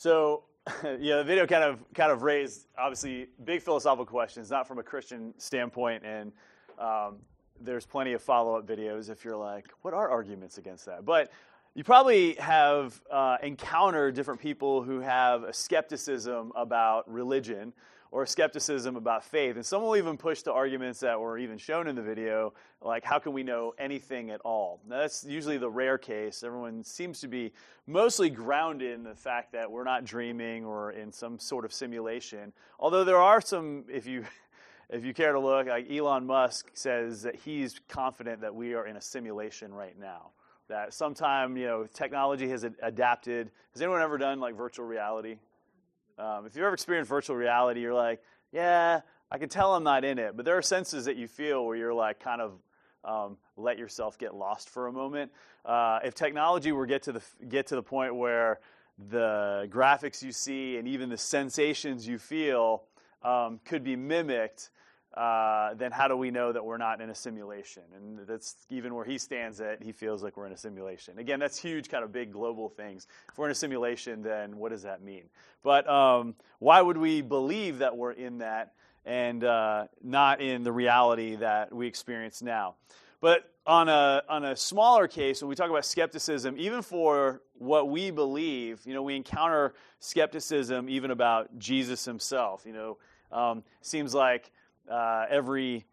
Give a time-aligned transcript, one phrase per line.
[0.00, 0.44] So,
[0.98, 4.82] yeah, the video kind of kind of raised obviously big philosophical questions, not from a
[4.82, 6.32] Christian standpoint, and
[6.78, 7.16] um,
[7.60, 11.04] there's plenty of follow up videos if you're like, what are arguments against that?
[11.04, 11.30] But
[11.74, 17.74] you probably have uh, encountered different people who have a skepticism about religion
[18.12, 19.56] or skepticism about faith.
[19.56, 22.52] And some will even push the arguments that were even shown in the video,
[22.82, 24.80] like, how can we know anything at all?
[24.88, 26.42] Now, that's usually the rare case.
[26.42, 27.52] Everyone seems to be
[27.86, 32.52] mostly grounded in the fact that we're not dreaming or in some sort of simulation.
[32.80, 34.24] Although there are some, if you.
[34.92, 38.88] If you care to look, like Elon Musk says that he's confident that we are
[38.88, 40.30] in a simulation right now
[40.70, 43.50] that sometime you know technology has adapted.
[43.72, 45.36] Has anyone ever done like virtual reality?
[46.20, 48.20] Um, if you've ever experienced virtual reality, you're like,
[48.52, 51.64] yeah, I can tell I'm not in it, but there are senses that you feel
[51.64, 52.52] where you're like kind of
[53.04, 55.32] um, let yourself get lost for a moment.
[55.64, 58.60] Uh, if technology were get to the get to the point where
[59.08, 62.82] the graphics you see and even the sensations you feel
[63.22, 64.70] um, could be mimicked,
[65.14, 67.82] uh, then how do we know that we're not in a simulation?
[67.96, 71.18] And that's even where he stands at, he feels like we're in a simulation.
[71.18, 73.06] Again, that's huge, kind of big global things.
[73.28, 75.24] If we're in a simulation, then what does that mean?
[75.62, 80.72] But um, why would we believe that we're in that and uh, not in the
[80.72, 82.76] reality that we experience now?
[83.20, 87.88] But on a, on a smaller case, when we talk about skepticism, even for what
[87.88, 92.62] we believe, you know, we encounter skepticism even about Jesus himself.
[92.64, 92.98] You know,
[93.32, 94.50] um, seems like
[94.88, 95.84] uh, every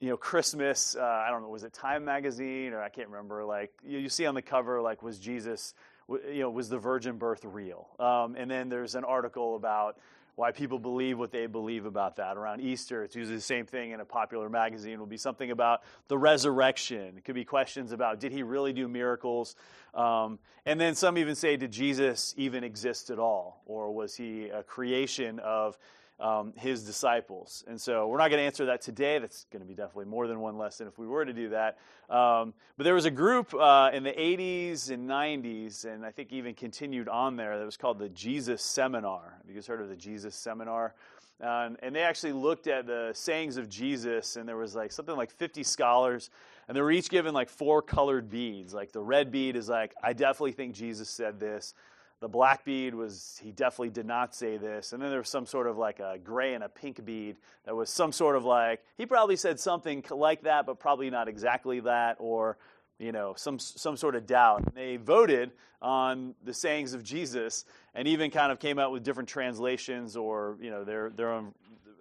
[0.00, 0.96] you know Christmas.
[0.96, 3.44] Uh, I don't know, was it Time magazine or I can't remember.
[3.44, 5.74] Like you, you, see on the cover, like was Jesus,
[6.08, 7.88] you know, was the virgin birth real?
[7.98, 9.98] Um, and then there's an article about
[10.34, 12.36] why people believe what they believe about that.
[12.36, 14.94] Around Easter, it's usually the same thing in a popular magazine.
[14.94, 17.18] It will be something about the resurrection.
[17.18, 19.56] It could be questions about did he really do miracles?
[19.94, 23.62] Um, and then some even say, did Jesus even exist at all?
[23.66, 25.76] Or was he a creation of
[26.20, 27.64] um, his disciples.
[27.66, 29.18] And so we're not going to answer that today.
[29.18, 31.78] That's going to be definitely more than one lesson if we were to do that.
[32.08, 36.32] Um, but there was a group uh, in the 80s and 90s, and I think
[36.32, 39.34] even continued on there, that was called the Jesus Seminar.
[39.38, 40.94] Have you guys heard of the Jesus Seminar?
[41.40, 45.16] Um, and they actually looked at the sayings of Jesus, and there was like something
[45.16, 46.30] like 50 scholars,
[46.68, 48.72] and they were each given like four colored beads.
[48.72, 51.74] Like the red bead is like, I definitely think Jesus said this.
[52.22, 54.92] The black bead was, he definitely did not say this.
[54.92, 57.34] And then there was some sort of like a gray and a pink bead
[57.64, 61.26] that was some sort of like, he probably said something like that, but probably not
[61.26, 62.58] exactly that, or,
[63.00, 64.62] you know, some, some sort of doubt.
[64.64, 65.50] And they voted
[65.82, 70.56] on the sayings of Jesus and even kind of came out with different translations or,
[70.60, 71.52] you know, their, their own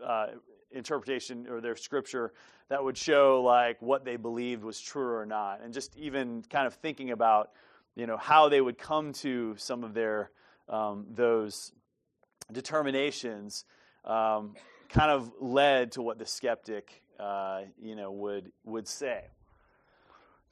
[0.05, 0.27] uh,
[0.71, 2.31] interpretation or their scripture
[2.69, 5.61] that would show like what they believed was true or not.
[5.63, 7.53] And just even kind of thinking about,
[7.95, 10.31] you know, how they would come to some of their
[10.69, 11.71] um, those
[12.51, 13.65] determinations
[14.05, 14.55] um,
[14.89, 19.23] kind of led to what the skeptic, uh, you know, would would say.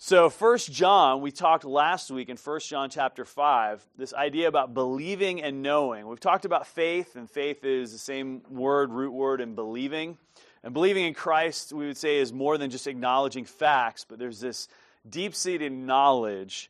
[0.01, 4.73] So, First John, we talked last week in First John chapter 5, this idea about
[4.73, 6.07] believing and knowing.
[6.07, 10.17] We've talked about faith, and faith is the same word, root word, and believing.
[10.63, 14.39] And believing in Christ, we would say, is more than just acknowledging facts, but there's
[14.39, 14.69] this
[15.09, 16.69] deep seated knowledge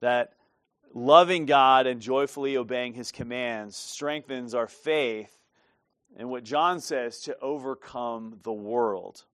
[0.00, 0.32] that
[0.92, 5.36] loving God and joyfully obeying his commands strengthens our faith
[6.16, 9.24] and what John says to overcome the world.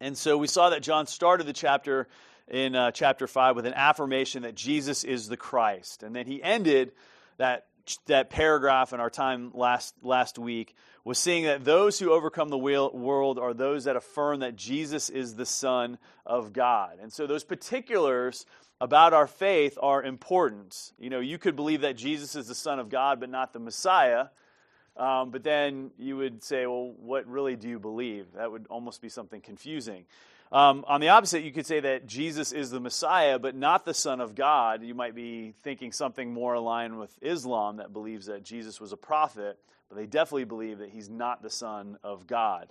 [0.00, 2.08] And so we saw that John started the chapter
[2.48, 6.02] in uh, chapter 5 with an affirmation that Jesus is the Christ.
[6.02, 6.92] And then he ended
[7.38, 7.66] that,
[8.06, 10.74] that paragraph in our time last, last week
[11.04, 15.34] was seeing that those who overcome the world are those that affirm that Jesus is
[15.36, 16.98] the Son of God.
[17.00, 18.44] And so those particulars
[18.80, 20.92] about our faith are important.
[20.98, 23.60] You know, you could believe that Jesus is the Son of God, but not the
[23.60, 24.26] Messiah.
[24.96, 28.26] Um, but then you would say, well, what really do you believe?
[28.34, 30.06] That would almost be something confusing.
[30.52, 33.94] Um, on the opposite, you could say that Jesus is the Messiah, but not the
[33.94, 34.82] Son of God.
[34.82, 38.96] You might be thinking something more aligned with Islam that believes that Jesus was a
[38.96, 42.68] prophet, but they definitely believe that he's not the Son of God.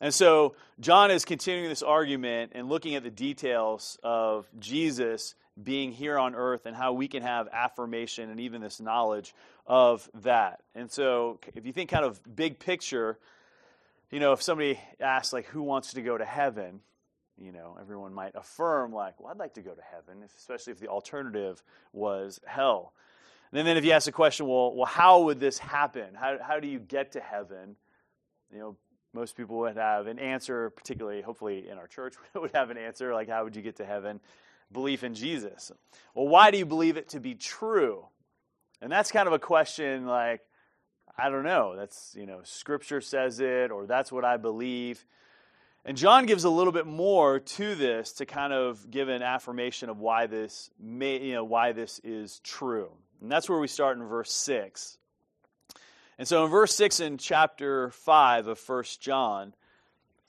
[0.00, 5.92] And so John is continuing this argument and looking at the details of Jesus being
[5.92, 9.34] here on earth and how we can have affirmation and even this knowledge
[9.66, 10.60] of that.
[10.74, 13.18] And so if you think kind of big picture,
[14.10, 16.80] you know, if somebody asks like who wants to go to heaven,
[17.38, 20.80] you know, everyone might affirm like, well, I'd like to go to heaven, especially if
[20.80, 21.62] the alternative
[21.92, 22.92] was hell.
[23.52, 26.14] And then if you ask the question, well, well, how would this happen?
[26.14, 27.76] How, how do you get to heaven?
[28.52, 28.76] You know,
[29.12, 33.12] most people would have an answer, particularly, hopefully, in our church, would have an answer
[33.12, 34.20] like, How would you get to heaven?
[34.72, 35.72] Belief in Jesus.
[36.14, 38.04] Well, why do you believe it to be true?
[38.80, 40.42] And that's kind of a question like,
[41.16, 41.76] I don't know.
[41.76, 45.04] That's, you know, scripture says it, or that's what I believe.
[45.84, 49.88] And John gives a little bit more to this to kind of give an affirmation
[49.88, 52.90] of why this may, you know, why this is true.
[53.20, 54.98] And that's where we start in verse 6.
[56.18, 59.54] And so in verse 6 in chapter 5 of 1 John,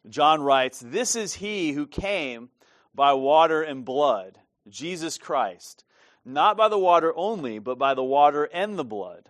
[0.10, 2.50] John writes, This is he who came
[2.96, 4.40] by water and blood,
[4.70, 5.84] Jesus Christ,
[6.24, 9.30] not by the water only, but by the water and the blood.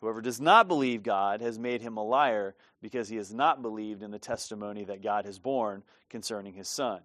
[0.00, 4.02] Whoever does not believe God has made him a liar because he has not believed
[4.02, 7.00] in the testimony that God has borne concerning his Son.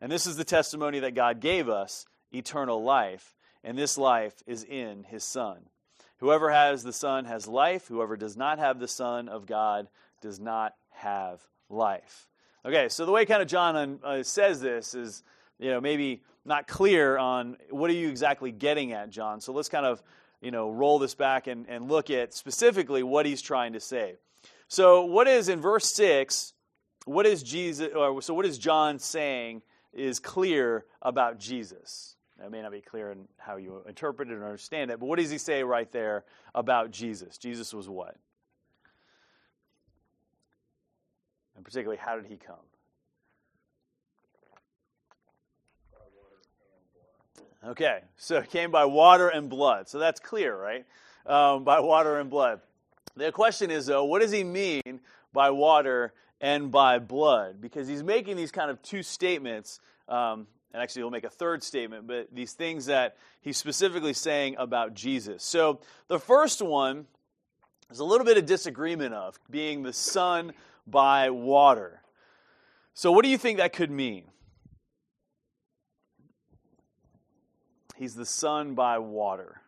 [0.00, 4.64] And this is the testimony that God gave us eternal life, and this life is
[4.64, 5.60] in his Son.
[6.18, 7.88] Whoever has the Son has life.
[7.88, 9.88] Whoever does not have the Son of God
[10.20, 12.28] does not have life.
[12.64, 15.22] Okay, so the way kind of John uh, says this is,
[15.58, 19.40] you know, maybe not clear on what are you exactly getting at, John.
[19.40, 20.02] So let's kind of,
[20.44, 24.16] you know, roll this back and, and look at specifically what he's trying to say.
[24.68, 26.52] So what is in verse 6,
[27.06, 29.62] what is Jesus, or so what is John saying
[29.92, 32.16] is clear about Jesus?
[32.38, 35.18] That may not be clear in how you interpret it or understand it, but what
[35.18, 36.24] does he say right there
[36.54, 37.38] about Jesus?
[37.38, 38.16] Jesus was what?
[41.56, 42.56] And particularly, how did he come?
[47.66, 49.88] Okay, so it came by water and blood.
[49.88, 50.84] So that's clear, right?
[51.24, 52.60] Um, by water and blood.
[53.16, 55.00] The question is, though, what does he mean
[55.32, 57.60] by water and by blood?
[57.60, 61.62] Because he's making these kind of two statements um, and actually he'll make a third
[61.62, 65.44] statement, but these things that he's specifically saying about Jesus.
[65.44, 67.06] So the first one
[67.90, 70.52] is a little bit of disagreement of being the son
[70.84, 72.02] by water.
[72.92, 74.24] So what do you think that could mean?
[77.96, 79.60] He's the son by water.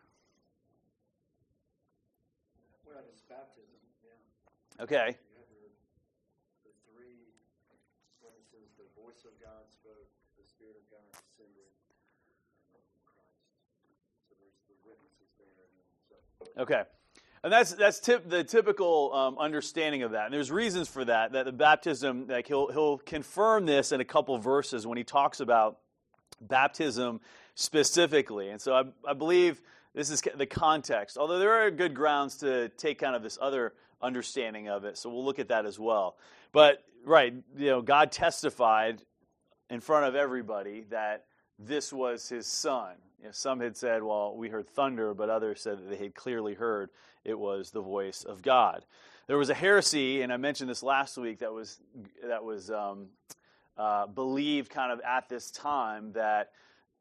[2.85, 4.83] Well, it's baptism, yeah.
[4.83, 5.15] Okay.
[5.15, 7.31] The, the three
[8.21, 11.71] witnesses, the voice of God spoke, the Spirit of God descended.
[14.27, 15.47] So there's the witnesses there.
[15.63, 15.79] And
[16.11, 16.61] so.
[16.63, 16.83] Okay.
[17.43, 20.25] And that's that's tip, the typical um, understanding of that.
[20.25, 21.31] And there's reasons for that.
[21.31, 25.39] That the baptism, like he'll he'll confirm this in a couple verses when he talks
[25.39, 25.77] about
[26.41, 27.21] baptism
[27.57, 28.49] specifically.
[28.49, 29.59] And so I, I believe
[29.95, 31.17] this is the context.
[31.17, 34.95] Although there are good grounds to take kind of this other understanding of it.
[34.95, 36.17] So we'll look at that as well.
[36.51, 39.01] But right, you know, God testified
[39.71, 41.25] in front of everybody that
[41.57, 42.93] this was his son.
[43.19, 46.13] You know, some had said, well, we heard thunder, but others said that they had
[46.13, 46.91] clearly heard
[47.25, 48.85] it was the voice of God.
[49.25, 51.79] There was a heresy, and I mentioned this last week, that was,
[52.23, 53.07] that was um,
[53.75, 56.51] uh, believed kind of at this time that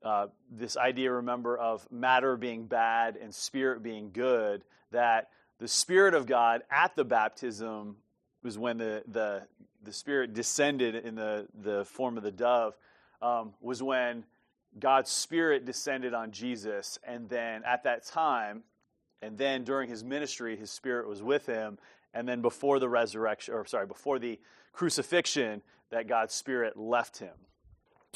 [0.02, 4.62] uh, this idea, remember, of matter being bad and spirit being good,
[4.92, 7.96] that the Spirit of God at the baptism
[8.42, 9.42] was when the, the,
[9.82, 12.76] the Spirit descended in the, the form of the dove,
[13.22, 14.24] um, was when
[14.78, 16.98] God's Spirit descended on Jesus.
[17.04, 18.62] And then at that time,
[19.22, 21.78] and then during his ministry, his Spirit was with him.
[22.12, 24.38] And then before the resurrection, or sorry, before the
[24.72, 27.34] crucifixion, that God's Spirit left him.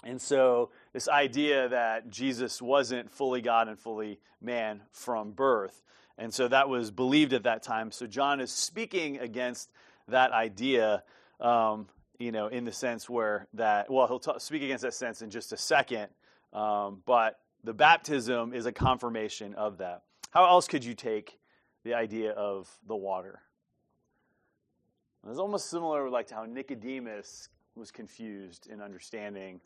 [0.04, 5.82] And so, this idea that Jesus wasn't fully God and fully man from birth.
[6.18, 7.92] And so, that was believed at that time.
[7.92, 9.70] So, John is speaking against
[10.08, 11.02] that idea,
[11.40, 15.30] um, you know, in the sense where that, well, he'll speak against that sense in
[15.30, 16.08] just a second.
[16.52, 20.02] Um, but the baptism is a confirmation of that.
[20.30, 21.38] How else could you take
[21.84, 23.40] the idea of the water?
[25.28, 29.60] It's almost similar like to how Nicodemus was confused in understanding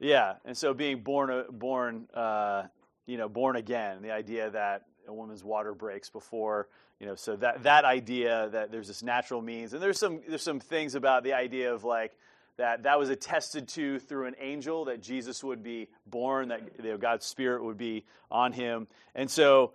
[0.00, 2.64] yeah, and so being born, uh, born, uh,
[3.06, 6.68] you know, born again, the idea that a woman's water breaks before,
[7.00, 10.42] you know, so that that idea that there's this natural means, and there's some there's
[10.42, 12.12] some things about the idea of like
[12.56, 16.90] that that was attested to through an angel that Jesus would be born, that you
[16.90, 19.72] know, God's Spirit would be on him, and so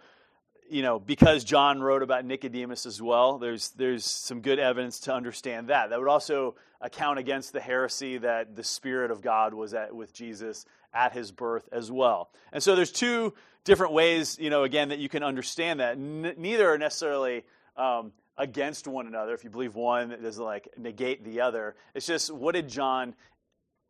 [0.69, 5.13] you know, because John wrote about Nicodemus as well, there's, there's some good evidence to
[5.13, 5.89] understand that.
[5.89, 10.13] That would also account against the heresy that the Spirit of God was at, with
[10.13, 12.29] Jesus at his birth as well.
[12.51, 13.33] And so there's two
[13.63, 15.93] different ways, you know, again, that you can understand that.
[15.93, 17.43] N- neither are necessarily
[17.75, 19.33] um, against one another.
[19.33, 21.75] If you believe one, it doesn't like negate the other.
[21.93, 23.15] It's just what did John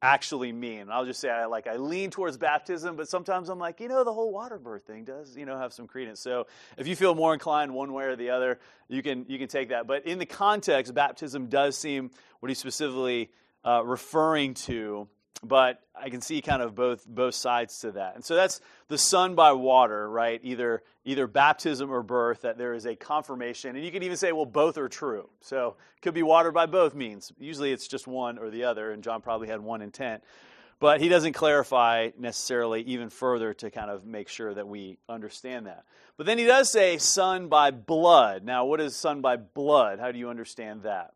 [0.01, 0.87] actually mean?
[0.89, 4.03] I'll just say I like I lean towards baptism, but sometimes I'm like, you know,
[4.03, 6.19] the whole water birth thing does, you know, have some credence.
[6.19, 9.47] So if you feel more inclined one way or the other, you can you can
[9.47, 9.87] take that.
[9.87, 13.29] But in the context, baptism does seem what he's specifically
[13.65, 15.07] uh, referring to
[15.43, 18.15] but I can see kind of both both sides to that.
[18.15, 20.39] And so that's the son by water, right?
[20.43, 23.75] Either either baptism or birth that there is a confirmation.
[23.75, 25.29] And you can even say well both are true.
[25.41, 27.31] So it could be water by both means.
[27.39, 30.23] Usually it's just one or the other and John probably had one intent.
[30.79, 35.65] But he doesn't clarify necessarily even further to kind of make sure that we understand
[35.65, 35.83] that.
[36.15, 38.45] But then he does say son by blood.
[38.45, 39.99] Now, what is son by blood?
[39.99, 41.13] How do you understand that?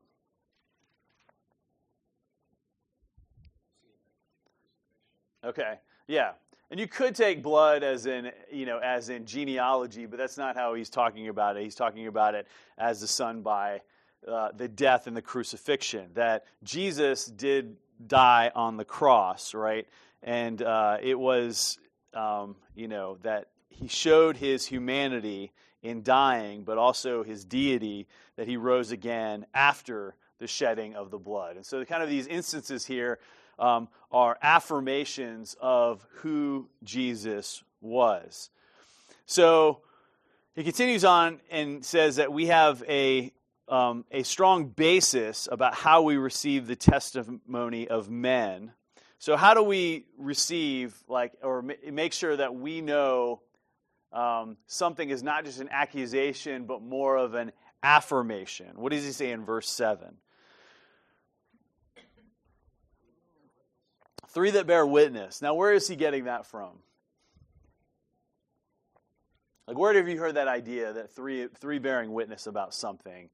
[5.43, 5.75] Okay.
[6.07, 6.31] Yeah.
[6.71, 10.55] And you could take blood as in, you know, as in genealogy, but that's not
[10.55, 11.63] how he's talking about it.
[11.63, 12.47] He's talking about it
[12.77, 13.81] as the son by
[14.27, 16.09] uh, the death and the crucifixion.
[16.15, 17.75] That Jesus did
[18.07, 19.87] die on the cross, right?
[20.23, 21.77] And uh, it was,
[22.13, 25.51] um, you know, that he showed his humanity
[25.83, 28.07] in dying, but also his deity
[28.37, 31.55] that he rose again after the shedding of the blood.
[31.55, 33.19] And so, kind of these instances here
[33.59, 38.49] um, are affirmations of who Jesus was.
[39.25, 39.81] So
[40.55, 43.31] he continues on and says that we have a,
[43.67, 48.71] um, a strong basis about how we receive the testimony of men.
[49.17, 53.41] So, how do we receive, like, or make sure that we know
[54.11, 58.71] um, something is not just an accusation, but more of an affirmation?
[58.75, 60.17] What does he say in verse 7?
[64.33, 65.41] Three that bear witness.
[65.41, 66.71] Now, where is he getting that from?
[69.67, 73.29] Like, where have you heard that idea that three three bearing witness about something?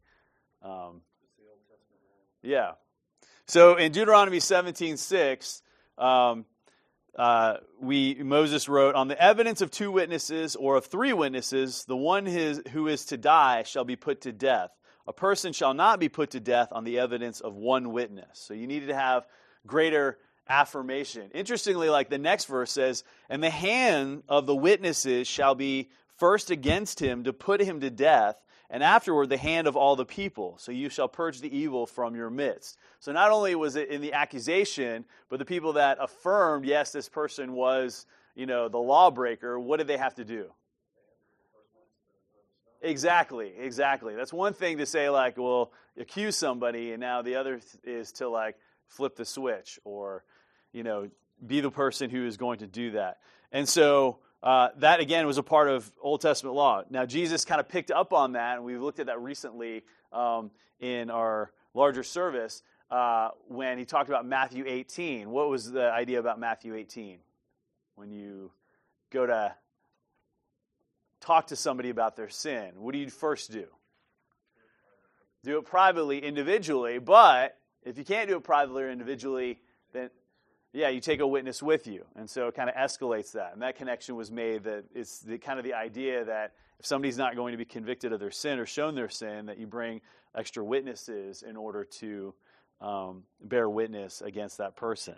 [0.61, 1.01] Um,
[2.43, 2.73] yeah.
[3.47, 5.63] So in Deuteronomy 17 6,
[5.97, 6.45] um,
[7.17, 11.97] uh, we Moses wrote, "On the evidence of two witnesses or of three witnesses, the
[11.97, 14.69] one his, who is to die shall be put to death.
[15.07, 18.53] A person shall not be put to death on the evidence of one witness." So
[18.53, 19.25] you needed to have
[19.65, 21.29] greater affirmation.
[21.33, 26.49] Interestingly, like the next verse says, And the hand of the witnesses shall be first
[26.49, 30.57] against him to put him to death, and afterward the hand of all the people.
[30.59, 32.77] So you shall purge the evil from your midst.
[32.99, 37.09] So not only was it in the accusation, but the people that affirmed, yes, this
[37.09, 40.51] person was, you know, the lawbreaker, what did they have to do?
[42.81, 44.15] Exactly, exactly.
[44.15, 48.29] That's one thing to say, like, well, accuse somebody, and now the other is to,
[48.29, 48.55] like,
[48.87, 50.23] flip the switch or
[50.73, 51.09] you know,
[51.45, 53.17] be the person who is going to do that.
[53.51, 56.83] And so uh, that, again, was a part of Old Testament law.
[56.89, 59.83] Now, Jesus kind of picked up on that, and we've looked at that recently
[60.13, 65.29] um, in our larger service uh, when he talked about Matthew 18.
[65.29, 67.19] What was the idea about Matthew 18?
[67.95, 68.51] When you
[69.11, 69.53] go to
[71.19, 73.65] talk to somebody about their sin, what do you first do?
[75.43, 79.59] Do it privately, individually, but if you can't do it privately or individually,
[79.93, 80.09] then
[80.73, 82.05] yeah, you take a witness with you.
[82.15, 83.53] And so it kind of escalates that.
[83.53, 87.17] And that connection was made that it's the kind of the idea that if somebody's
[87.17, 90.01] not going to be convicted of their sin or shown their sin, that you bring
[90.35, 92.33] extra witnesses in order to
[92.81, 95.15] um, bear witness against that person.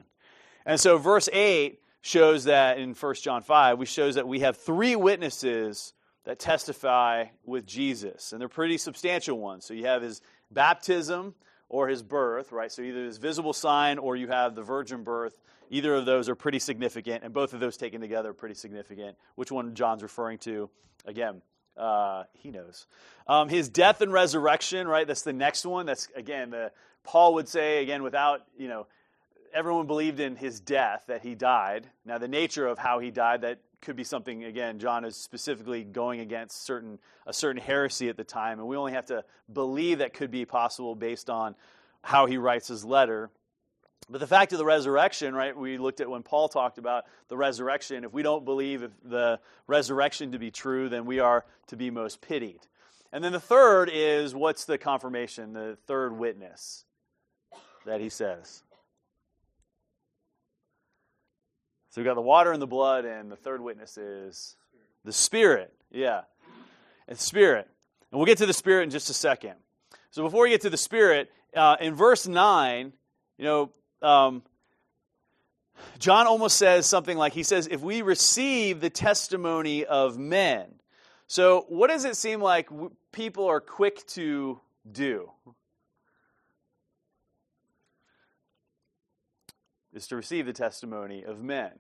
[0.66, 4.58] And so verse 8 shows that in 1 John 5, we shows that we have
[4.58, 5.94] three witnesses
[6.24, 8.32] that testify with Jesus.
[8.32, 9.66] And they're pretty substantial ones.
[9.66, 11.36] So you have his baptism,
[11.72, 12.70] or his birth, right?
[12.70, 15.38] So either his visible sign or you have the virgin birth.
[15.70, 19.16] Either of those are pretty significant, and both of those taken together are pretty significant.
[19.36, 20.70] Which one John's referring to?
[21.06, 21.42] Again,
[21.78, 22.88] uh, he knows.
[23.26, 25.08] Um, his death and resurrection, right?
[25.08, 25.86] That's the next one.
[25.86, 26.74] That's again the
[27.06, 28.88] Paul would say again without you know
[29.54, 31.88] everyone believed in his death that he died.
[32.06, 35.84] Now the nature of how he died that could be something again john is specifically
[35.84, 40.00] going against certain a certain heresy at the time and we only have to believe
[40.00, 41.56] that could be possible based on
[42.04, 43.30] how he writes his letter.
[44.10, 47.38] But the fact of the resurrection right we looked at when paul talked about the
[47.38, 51.90] resurrection if we don't believe the resurrection to be true then we are to be
[51.90, 52.60] most pitied.
[53.14, 56.86] And then the third is what's the confirmation the third witness
[57.86, 58.64] that he says
[61.92, 64.56] So we've got the water and the blood, and the third witness is
[65.04, 65.74] the Spirit.
[65.92, 66.22] Yeah.
[67.08, 67.68] And Spirit.
[68.12, 69.56] And we'll get to the Spirit in just a second.
[70.10, 72.94] So before we get to the Spirit, uh, in verse 9,
[73.38, 73.72] you know,
[74.02, 74.42] um,
[76.00, 80.68] John almost says something like he says, if we receive the testimony of men.
[81.28, 82.70] So, what does it seem like
[83.12, 85.32] people are quick to do?
[89.94, 91.72] Is to receive the testimony of men.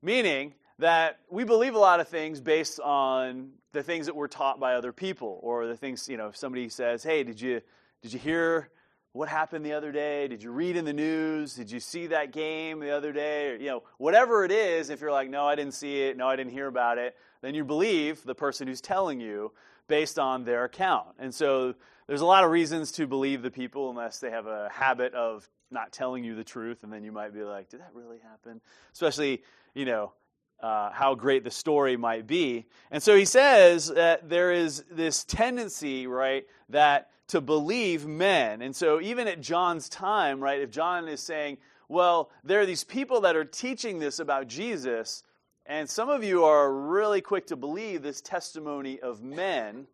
[0.00, 4.60] Meaning that we believe a lot of things based on the things that we're taught
[4.60, 7.60] by other people, or the things, you know, if somebody says, hey, did you,
[8.00, 8.70] did you hear
[9.12, 10.28] what happened the other day?
[10.28, 11.54] Did you read in the news?
[11.54, 13.48] Did you see that game the other day?
[13.48, 16.28] Or, you know, whatever it is, if you're like, no, I didn't see it, no,
[16.28, 19.52] I didn't hear about it, then you believe the person who's telling you
[19.88, 21.08] based on their account.
[21.18, 21.74] And so
[22.06, 25.48] there's a lot of reasons to believe the people unless they have a habit of
[25.70, 28.60] not telling you the truth, and then you might be like, did that really happen?
[28.92, 29.42] Especially,
[29.74, 30.12] you know,
[30.60, 32.66] uh, how great the story might be.
[32.90, 38.62] And so he says that there is this tendency, right, that to believe men.
[38.62, 41.58] And so even at John's time, right, if John is saying,
[41.88, 45.22] well, there are these people that are teaching this about Jesus,
[45.66, 49.86] and some of you are really quick to believe this testimony of men.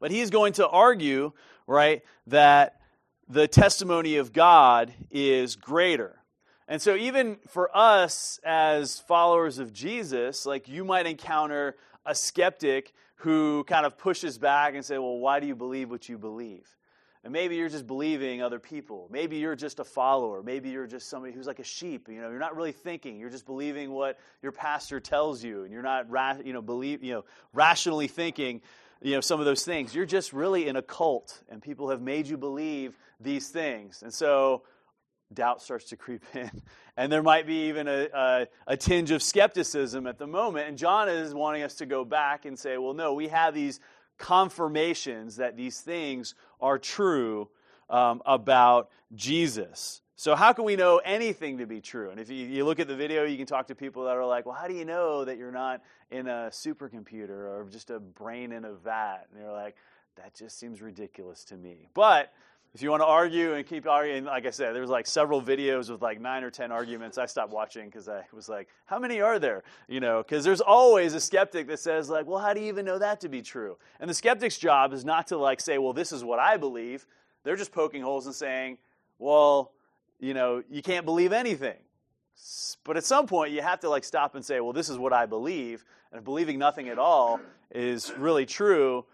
[0.00, 1.32] But he's going to argue,
[1.66, 2.80] right, that
[3.28, 6.16] the testimony of God is greater.
[6.68, 12.92] And so, even for us as followers of Jesus, like you might encounter a skeptic
[13.16, 16.68] who kind of pushes back and say, "Well, why do you believe what you believe?"
[17.24, 19.08] And maybe you're just believing other people.
[19.10, 20.44] Maybe you're just a follower.
[20.44, 22.08] Maybe you're just somebody who's like a sheep.
[22.08, 23.18] You know, you're not really thinking.
[23.18, 26.06] You're just believing what your pastor tells you, and you're not,
[26.46, 28.60] you know, believe, you know, rationally thinking,
[29.02, 29.94] you know, some of those things.
[29.94, 34.02] You're just really in a cult, and people have made you believe these things.
[34.02, 34.62] And so,
[35.32, 36.50] doubt starts to creep in.
[36.96, 40.68] And there might be even a, a, a, tinge of skepticism at the moment.
[40.68, 43.80] And John is wanting us to go back and say, well, no, we have these
[44.18, 47.48] confirmations that these things are true
[47.90, 50.00] um, about Jesus.
[50.18, 52.08] So, how can we know anything to be true?
[52.08, 54.24] And if you, you, look at the video, you can talk to people that are
[54.24, 58.00] like, well, how do you know that you're not in a supercomputer or just a
[58.00, 59.26] brain in a vat?
[59.30, 59.76] And they're like,
[60.16, 61.90] that just seems ridiculous to me.
[61.92, 62.32] But
[62.72, 65.90] if you want to argue and keep arguing, like I said, there's like several videos
[65.90, 67.18] with like nine or ten arguments.
[67.18, 69.64] I stopped watching because I was like, how many are there?
[69.86, 72.86] You know, because there's always a skeptic that says like, well, how do you even
[72.86, 73.76] know that to be true?
[74.00, 77.06] And the skeptic's job is not to like say, well, this is what I believe.
[77.44, 78.78] They're just poking holes and saying,
[79.18, 79.72] well,
[80.20, 81.76] you know, you can't believe anything.
[82.84, 85.12] But at some point, you have to like stop and say, well, this is what
[85.12, 85.84] I believe.
[86.12, 89.04] And believing nothing at all is really true,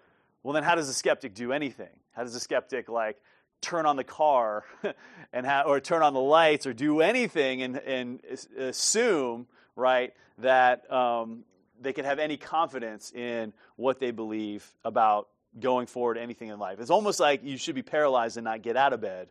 [0.42, 1.88] well, then how does a skeptic do anything?
[2.12, 3.16] How does a skeptic like
[3.62, 4.64] turn on the car
[5.32, 8.20] and ha- or turn on the lights or do anything and, and
[8.58, 11.44] assume right that um,
[11.80, 15.28] they can have any confidence in what they believe about
[15.60, 18.76] going forward anything in life it's almost like you should be paralyzed and not get
[18.76, 19.28] out of bed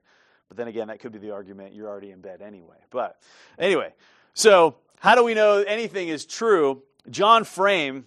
[0.52, 2.76] but then again that could be the argument you're already in bed anyway.
[2.90, 3.22] But
[3.58, 3.94] anyway
[4.34, 6.84] so how do we know anything is true?
[7.10, 8.06] John frame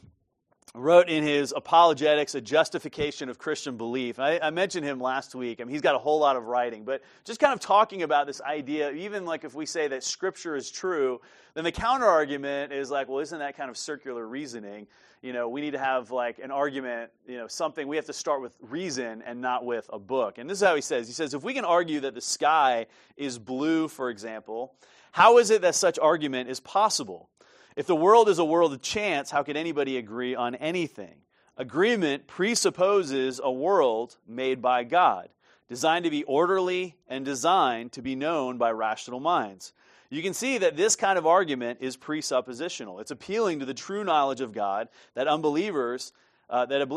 [0.77, 4.19] wrote in his apologetics a justification of christian belief.
[4.19, 5.61] I, I, mentioned him last week.
[5.61, 8.27] I mean, he's got a whole lot of writing but just kind of talking about
[8.27, 11.21] this idea even like if we say that scripture is true
[11.55, 14.89] then the counter argument is like well isn't that kind of circular reasoning?
[15.23, 18.13] You know we need to have like an argument you know something we have to
[18.13, 20.39] start with reason and not with a book.
[20.39, 21.07] And this is how he says.
[21.07, 24.75] He says if we can argue that the sky is blue for example
[25.13, 27.31] how is it that such argument is possible
[27.77, 31.17] if the world is a world of chance, how could anybody agree on anything?
[31.57, 35.29] Agreement presupposes a world made by God,
[35.69, 39.73] designed to be orderly and designed to be known by rational minds.
[40.11, 43.01] You can see that this kind of argument is presuppositional.
[43.01, 46.13] It's appealing to the true knowledge of God that unbelievers
[46.51, 46.89] uh, that,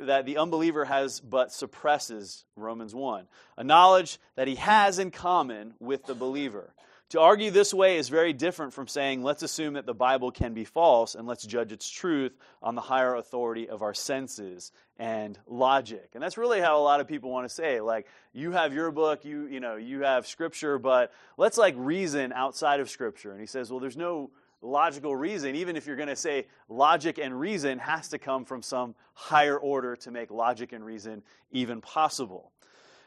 [0.00, 3.26] that the unbeliever has but suppresses Romans 1.
[3.56, 6.72] A knowledge that he has in common with the believer.
[7.14, 10.52] To argue this way is very different from saying, let's assume that the Bible can
[10.52, 15.38] be false and let's judge its truth on the higher authority of our senses and
[15.46, 16.10] logic.
[16.14, 18.90] And that's really how a lot of people want to say, like, you have your
[18.90, 23.30] book, you, you know, you have scripture, but let's like reason outside of scripture.
[23.30, 27.18] And he says, well, there's no logical reason, even if you're going to say logic
[27.18, 31.22] and reason has to come from some higher order to make logic and reason
[31.52, 32.50] even possible.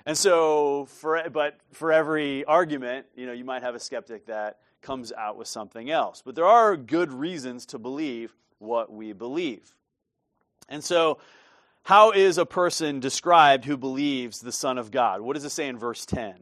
[0.08, 4.60] And so, for, but for every argument, you know, you might have a skeptic that
[4.82, 6.24] comes out with something else.
[6.26, 9.76] But there are good reasons to believe what we believe.
[10.70, 11.18] And so,
[11.84, 15.20] how is a person described who believes the Son of God?
[15.20, 16.36] What does it say in verse 10?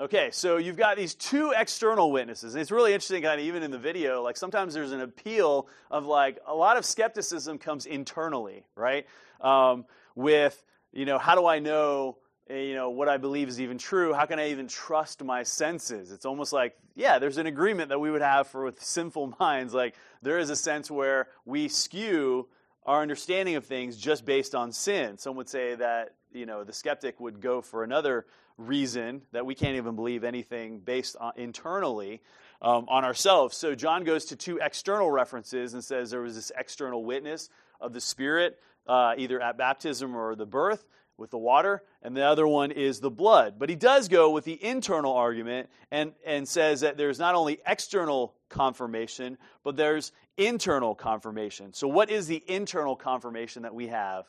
[0.00, 2.54] Okay, so you've got these two external witnesses.
[2.54, 4.22] It's really interesting, kind of even in the video.
[4.22, 9.06] Like sometimes there's an appeal of like a lot of skepticism comes internally, right?
[9.42, 12.16] Um, with you know, how do I know
[12.48, 15.42] eh, you know, what I believe is even true, how can I even trust my
[15.42, 16.10] senses?
[16.10, 19.74] It's almost like, yeah, there's an agreement that we would have for with sinful minds.
[19.74, 22.48] Like there is a sense where we skew
[22.84, 25.18] our understanding of things just based on sin.
[25.18, 28.26] Some would say that, you know, the skeptic would go for another
[28.56, 32.22] reason that we can't even believe anything based on, internally
[32.60, 33.56] um, on ourselves.
[33.56, 37.48] So John goes to two external references and says there was this external witness
[37.80, 40.84] of the Spirit, uh, either at baptism or the birth
[41.18, 43.54] with the water, and the other one is the blood.
[43.58, 47.60] But he does go with the internal argument and, and says that there's not only
[47.66, 51.74] external confirmation, but there's internal confirmation.
[51.74, 54.24] So, what is the internal confirmation that we have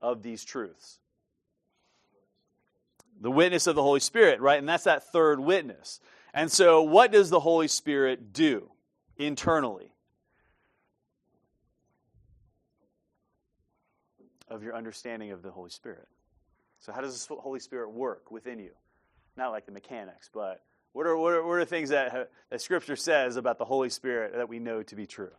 [0.00, 0.99] of these truths?
[3.20, 4.58] The witness of the Holy Spirit, right?
[4.58, 6.00] And that's that third witness.
[6.32, 8.70] And so, what does the Holy Spirit do
[9.16, 9.92] internally?
[14.48, 16.08] Of your understanding of the Holy Spirit.
[16.80, 18.70] So, how does the Holy Spirit work within you?
[19.36, 22.96] Not like the mechanics, but what are, what are, what are things that, that Scripture
[22.96, 25.30] says about the Holy Spirit that we know to be true?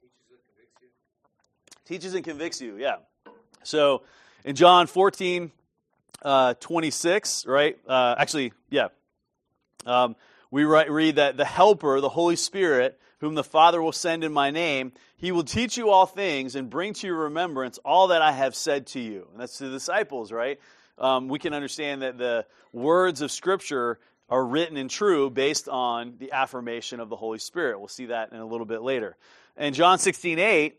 [0.00, 0.88] Teaches and convicts you,
[1.84, 2.96] Teaches and convicts you, yeah.
[3.62, 4.02] So
[4.44, 5.50] in John 14,
[6.22, 7.78] uh, 26, right?
[7.86, 8.88] Uh, actually, yeah.
[9.86, 10.16] Um,
[10.50, 14.32] we write, read that the Helper, the Holy Spirit, whom the Father will send in
[14.32, 18.22] my name, he will teach you all things and bring to your remembrance all that
[18.22, 19.26] I have said to you.
[19.32, 20.60] And that's to the disciples, right?
[20.98, 23.98] Um, we can understand that the words of Scripture
[24.30, 27.78] are written and true based on the affirmation of the Holy Spirit.
[27.78, 29.16] We'll see that in a little bit later.
[29.56, 30.78] And John 16, 8,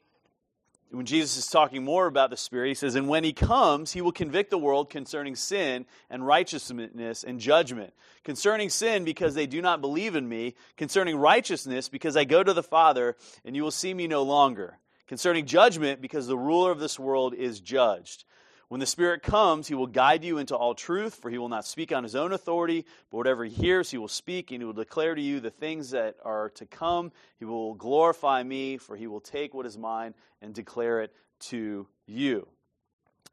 [0.92, 4.02] when Jesus is talking more about the Spirit, he says, And when he comes, he
[4.02, 7.94] will convict the world concerning sin and righteousness and judgment.
[8.24, 10.56] Concerning sin, because they do not believe in me.
[10.78, 14.80] Concerning righteousness, because I go to the Father, and you will see me no longer.
[15.08, 18.26] Concerning judgment, because the ruler of this world is judged.
[18.70, 21.66] When the Spirit comes, he will guide you into all truth, for he will not
[21.66, 24.74] speak on his own authority, but whatever he hears, he will speak, and he will
[24.74, 27.12] declare to you the things that are to come.
[27.40, 31.88] He will glorify me, for he will take what is mine and declare it to
[32.06, 32.48] you.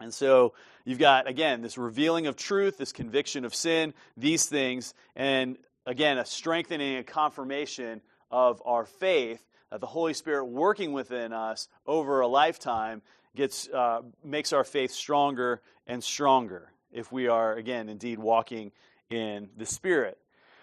[0.00, 0.54] And so
[0.86, 6.16] you've got, again, this revealing of truth, this conviction of sin, these things, and again,
[6.16, 12.20] a strengthening and confirmation of our faith that the Holy Spirit working within us over
[12.20, 13.02] a lifetime
[13.36, 18.72] gets, uh, makes our faith stronger and stronger if we are, again, indeed walking
[19.10, 20.18] in the Spirit.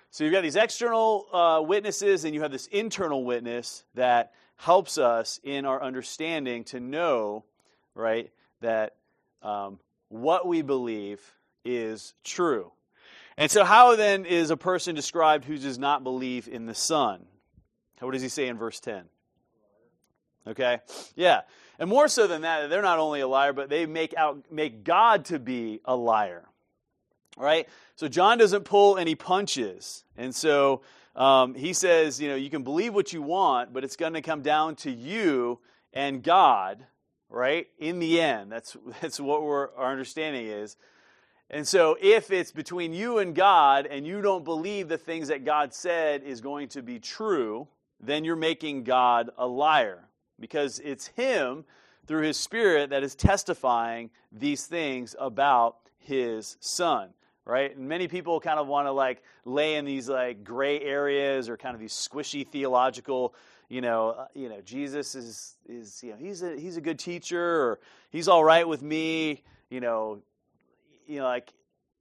[0.10, 4.98] So you've got these external uh, witnesses, and you have this internal witness that helps
[4.98, 7.46] us in our understanding to know,
[7.96, 8.30] right,
[8.62, 8.96] that
[9.42, 11.20] um, what we believe
[11.66, 12.72] is true.
[13.38, 17.26] And so, how then is a person described who does not believe in the Son?
[18.00, 19.06] What does he say in verse 10?
[20.48, 20.80] Okay?
[21.16, 21.42] Yeah.
[21.80, 24.84] And more so than that, they're not only a liar, but they make out make
[24.84, 26.44] God to be a liar.
[27.38, 27.68] Right?
[27.96, 30.04] So John doesn't pull any punches.
[30.18, 30.82] And so
[31.16, 34.22] um, he says, you know, you can believe what you want, but it's going to
[34.22, 35.60] come down to you
[35.94, 36.86] and God,
[37.30, 37.68] right?
[37.80, 40.78] In the end, that's that's what our understanding is.
[41.50, 45.46] And so, if it's between you and God, and you don't believe the things that
[45.46, 47.68] God said is going to be true,
[48.00, 50.08] then you're making God a liar
[50.44, 51.64] because it's Him
[52.06, 57.12] through His Spirit that is testifying these things about His Son.
[57.46, 57.74] Right?
[57.76, 61.56] And many people kind of want to like lay in these like gray areas or
[61.56, 63.34] kind of these squishy theological,
[63.70, 67.00] you know, uh, you know, Jesus is is you know he's a he's a good
[67.00, 67.80] teacher or
[68.12, 70.20] he's all right with me, you know,
[71.08, 71.54] you know like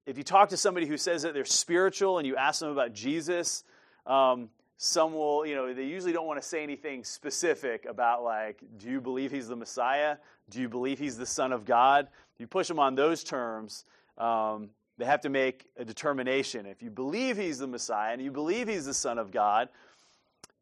[0.05, 2.93] if you talk to somebody who says that they're spiritual and you ask them about
[2.93, 3.63] Jesus,
[4.05, 4.49] um,
[4.85, 8.91] some will, you know, they usually don't want to say anything specific about, like, do
[8.91, 10.17] you believe he's the Messiah?
[10.51, 12.09] Do you believe he's the Son of God?
[12.35, 13.85] If you push them on those terms,
[14.19, 16.67] um, they have to make a determination.
[16.67, 19.69] If you believe he's the Messiah and you believe he's the Son of God,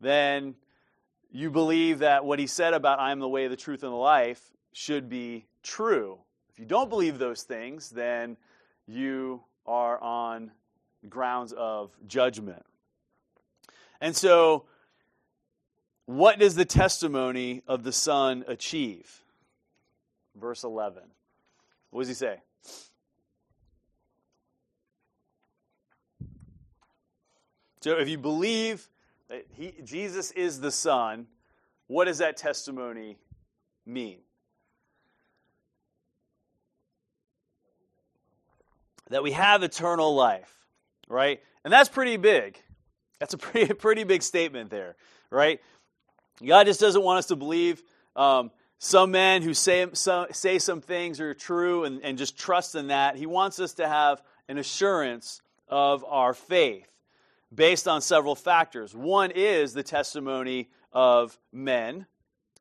[0.02, 0.54] then
[1.30, 3.96] you believe that what he said about I am the way, the truth, and the
[3.96, 6.18] life should be true.
[6.52, 8.36] If you don't believe those things, then
[8.86, 10.50] you are on
[11.08, 12.62] grounds of judgment.
[14.00, 14.64] And so,
[16.06, 19.22] what does the testimony of the Son achieve?
[20.34, 21.02] Verse 11.
[21.90, 22.40] What does he say?
[27.82, 28.88] So, if you believe
[29.28, 31.26] that he, Jesus is the Son,
[31.86, 33.16] what does that testimony
[33.84, 34.18] mean?
[39.08, 40.54] That we have eternal life,
[41.08, 41.40] right?
[41.64, 42.58] And that's pretty big.
[43.20, 44.96] That's a pretty, pretty big statement there,
[45.30, 45.60] right?
[46.44, 47.82] God just doesn't want us to believe
[48.16, 52.74] um, some men who say, some, say some things are true and, and just trust
[52.74, 53.14] in that.
[53.14, 56.88] He wants us to have an assurance of our faith
[57.54, 58.94] based on several factors.
[58.94, 62.06] One is the testimony of men.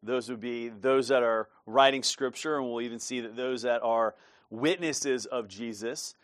[0.04, 3.82] Those would be those that are writing scripture, and we'll even see that those that
[3.82, 4.15] are
[4.50, 6.15] witnesses of Jesus.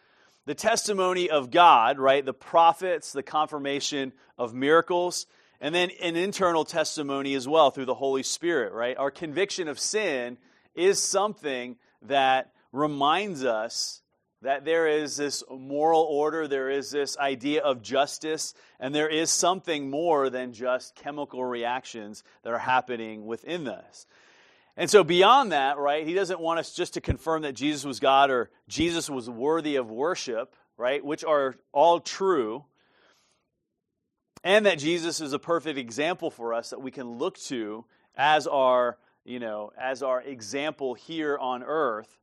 [0.46, 2.24] The testimony of God, right?
[2.24, 5.26] The prophets, the confirmation of miracles,
[5.60, 8.98] and then an internal testimony as well through the Holy Spirit, right?
[8.98, 10.38] Our conviction of sin
[10.76, 14.02] is something that reminds us
[14.42, 19.32] that there is this moral order, there is this idea of justice, and there is
[19.32, 24.06] something more than just chemical reactions that are happening within us.
[24.78, 28.00] And so, beyond that, right, he doesn't want us just to confirm that Jesus was
[28.00, 32.66] God or Jesus was worthy of worship, right, which are all true
[34.46, 37.84] and that Jesus is a perfect example for us that we can look to
[38.16, 42.20] as our, you know, as our example here on earth.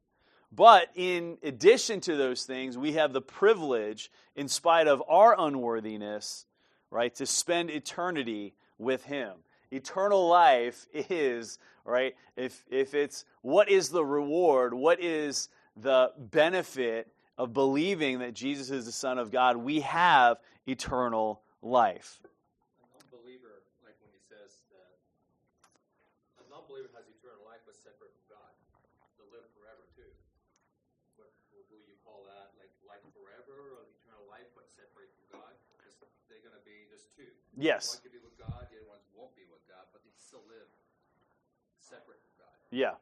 [0.53, 6.47] But in addition to those things, we have the privilege, in spite of our unworthiness,
[6.91, 9.33] right, to spend eternity with Him.
[9.73, 17.09] Eternal life is, right, if, if it's what is the reward, what is the benefit
[17.39, 20.37] of believing that Jesus is the Son of God, we have
[20.69, 22.21] eternal life.
[22.21, 24.93] A non-believer, like when he says that
[26.37, 28.53] a non-believer has eternal life but separate from God.
[29.33, 30.13] Live forever too.
[31.17, 31.33] What
[31.73, 32.53] you call that?
[32.61, 35.57] Like life forever or eternal life but separate from God?
[35.81, 35.97] Because
[36.29, 37.33] they're going to be just two.
[37.57, 37.97] Yes.
[37.97, 40.41] One could be with God, the other one won't be with God, but they still
[40.49, 40.67] live
[41.79, 42.55] separate from God.
[42.71, 42.93] Yeah.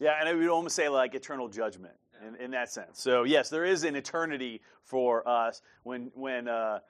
[0.00, 1.94] Yeah, and I would almost say like eternal judgment
[2.26, 3.00] in, in that sense.
[3.00, 6.80] So yes, there is an eternity for us when when uh,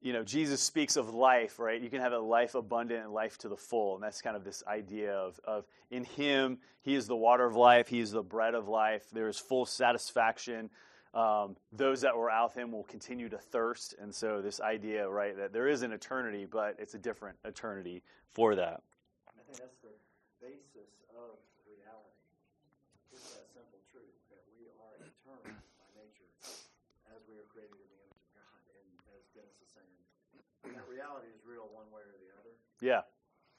[0.00, 1.78] you know, Jesus speaks of life, right?
[1.78, 3.96] You can have a life abundant and life to the full.
[3.96, 7.54] And that's kind of this idea of, of in Him, He is the water of
[7.54, 9.10] life, He is the bread of life.
[9.12, 10.70] There is full satisfaction.
[11.14, 13.94] Um, those that were out Him will continue to thirst.
[14.00, 18.02] And so, this idea, right, that there is an eternity, but it's a different eternity
[18.28, 18.82] for that.
[19.48, 19.96] Think that's the
[20.44, 22.20] basis of reality.
[23.08, 26.28] It's that simple truth that we are eternal by nature
[27.08, 28.60] as we are created in the image of God.
[28.76, 28.84] And
[29.16, 29.96] as Dennis is saying,
[30.68, 32.52] that reality is real one way or the other.
[32.84, 33.08] Yeah.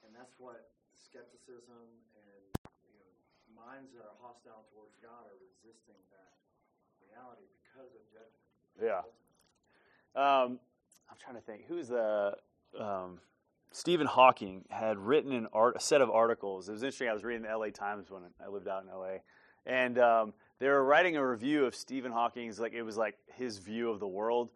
[0.06, 1.90] And that's what skepticism
[2.22, 2.46] and
[2.86, 3.10] you know,
[3.58, 6.38] minds that are hostile towards God are resisting that
[7.02, 8.46] reality because of judgment.
[8.78, 9.02] Yeah.
[10.14, 10.62] Um,
[11.10, 11.66] I'm trying to think.
[11.66, 12.38] Who's the
[12.78, 13.18] um,
[13.72, 16.68] Stephen Hawking had written an art, a set of articles.
[16.68, 17.08] It was interesting.
[17.08, 19.20] I was reading the LA Times when I lived out in LA,
[19.66, 22.60] and um, they were writing a review of Stephen Hawking's.
[22.60, 24.50] Like it was like his view of the world,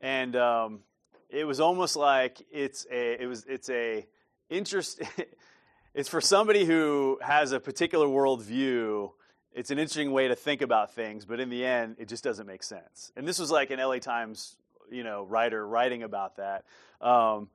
[0.00, 0.80] and um,
[1.28, 4.06] it was almost like it's a it was it's a
[4.48, 5.02] interest.
[5.94, 9.10] it's for somebody who has a particular worldview
[9.52, 12.46] it's an interesting way to think about things, but in the end, it just doesn't
[12.46, 13.12] make sense.
[13.16, 14.56] And this was like an LA Times,
[14.90, 16.64] you know, writer writing about that.
[17.00, 17.48] Um,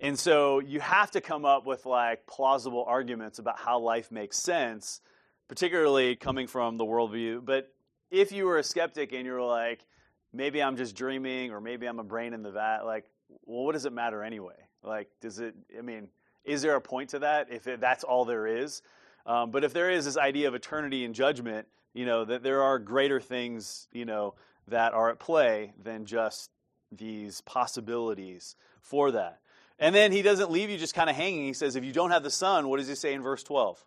[0.00, 4.38] and so you have to come up with like plausible arguments about how life makes
[4.38, 5.00] sense,
[5.48, 7.44] particularly coming from the worldview.
[7.44, 7.72] But
[8.10, 9.84] if you were a skeptic and you're like,
[10.32, 13.04] maybe I'm just dreaming, or maybe I'm a brain in the vat, like,
[13.44, 14.54] well, what does it matter anyway?
[14.82, 15.54] Like, does it?
[15.76, 16.08] I mean,
[16.44, 18.82] is there a point to that if it, that's all there is?
[19.26, 22.62] Um, but if there is this idea of eternity and judgment, you know, that there
[22.62, 24.34] are greater things, you know,
[24.68, 26.50] that are at play than just
[26.92, 29.40] these possibilities for that.
[29.78, 31.44] And then he doesn't leave you just kind of hanging.
[31.44, 33.82] He says, if you don't have the Son, what does he say in verse 12?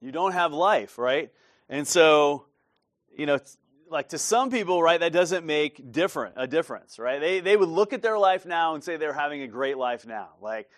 [0.00, 1.30] You don't have life, right?
[1.68, 2.46] And so,
[3.16, 3.38] you know,
[3.88, 7.20] like to some people, right, that doesn't make different a difference, right?
[7.20, 10.06] They they would look at their life now and say they're having a great life
[10.06, 10.30] now.
[10.40, 10.68] Like,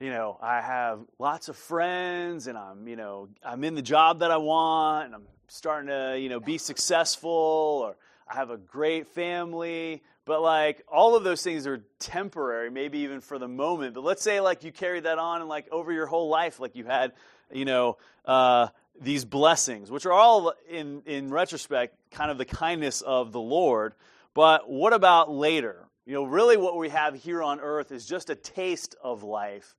[0.00, 4.20] you know, I have lots of friends and I'm, you know, I'm in the job
[4.20, 7.96] that I want and I'm starting to, you know, be successful or
[8.28, 10.02] I have a great family.
[10.26, 13.94] But like all of those things are temporary, maybe even for the moment.
[13.94, 16.74] But let's say like you carry that on and like over your whole life, like
[16.76, 17.12] you had,
[17.50, 18.68] you know, uh,
[19.00, 23.94] these blessings, which are all in in retrospect kind of the kindness of the Lord.
[24.34, 25.86] But what about later?
[26.04, 29.76] You know, really what we have here on earth is just a taste of life,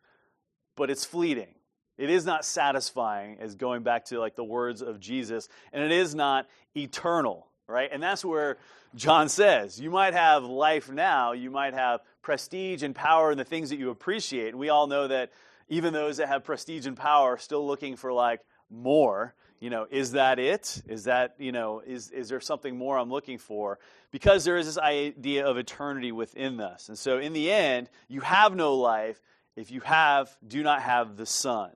[0.75, 1.53] but it's fleeting.
[1.97, 5.91] It is not satisfying, as going back to like the words of Jesus, and it
[5.91, 7.89] is not eternal, right?
[7.91, 8.57] And that's where
[8.95, 13.45] John says you might have life now, you might have prestige and power and the
[13.45, 14.49] things that you appreciate.
[14.49, 15.31] And we all know that
[15.69, 19.33] even those that have prestige and power are still looking for like more.
[19.59, 20.81] You know, is that it?
[20.87, 23.79] Is that, you know, is, is there something more I'm looking for?
[24.11, 26.89] Because there is this idea of eternity within us.
[26.89, 29.19] And so in the end, you have no life
[29.55, 31.71] if you have, do not have the Son.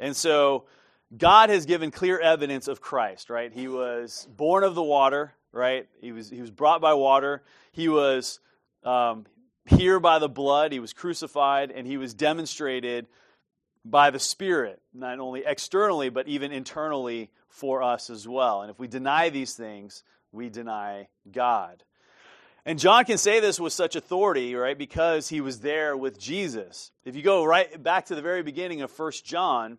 [0.00, 0.64] And so
[1.16, 3.52] God has given clear evidence of Christ, right?
[3.52, 5.86] He was born of the water, right?
[6.00, 7.42] He was, he was brought by water.
[7.72, 8.40] He was
[8.84, 9.26] um,
[9.66, 10.72] here by the blood.
[10.72, 13.06] He was crucified, and he was demonstrated
[13.84, 18.62] by the Spirit, not only externally, but even internally for us as well.
[18.62, 21.82] And if we deny these things, we deny God.
[22.66, 26.90] And John can say this with such authority, right, because he was there with Jesus.
[27.04, 29.78] If you go right back to the very beginning of 1 John,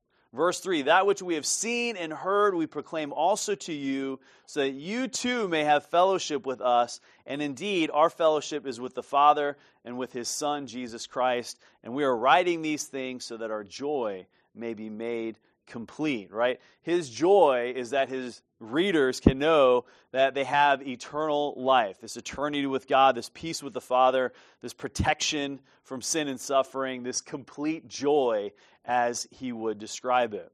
[0.33, 4.61] Verse 3 That which we have seen and heard, we proclaim also to you, so
[4.61, 6.99] that you too may have fellowship with us.
[7.25, 11.59] And indeed, our fellowship is with the Father and with his Son, Jesus Christ.
[11.83, 16.59] And we are writing these things so that our joy may be made complete, right?
[16.81, 22.65] His joy is that his readers can know that they have eternal life, this eternity
[22.65, 27.87] with God, this peace with the Father, this protection from sin and suffering, this complete
[27.87, 28.51] joy
[28.85, 30.51] as he would describe it.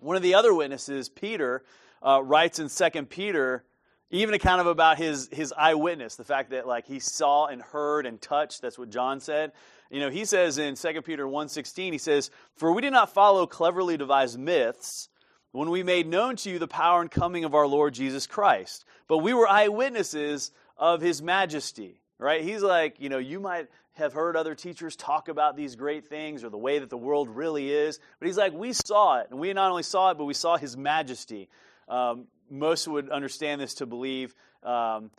[0.00, 1.62] One of the other witnesses, Peter,
[2.02, 3.64] uh, writes in 2 Peter,
[4.10, 7.62] even a kind of about his, his eyewitness, the fact that like he saw and
[7.62, 9.52] heard and touched, that's what John said.
[9.90, 13.46] You know, he says in 2 Peter 1.16, he says, For we did not follow
[13.46, 15.08] cleverly devised myths
[15.52, 18.84] when we made known to you the power and coming of our Lord Jesus Christ,
[19.06, 22.00] but we were eyewitnesses of his majesty.
[22.18, 22.42] Right?
[22.42, 26.44] He's like, you know, you might have heard other teachers talk about these great things
[26.44, 29.26] or the way that the world really is, but he's like, we saw it.
[29.30, 31.48] And we not only saw it, but we saw his majesty.
[31.88, 35.10] Um, most would understand this to believe um,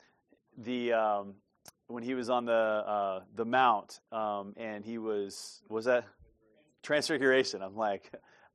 [0.58, 1.34] the um,
[1.88, 6.06] when he was on the uh, the mount um, and he was was that
[6.82, 7.62] transfiguration.
[7.62, 8.12] I'm like.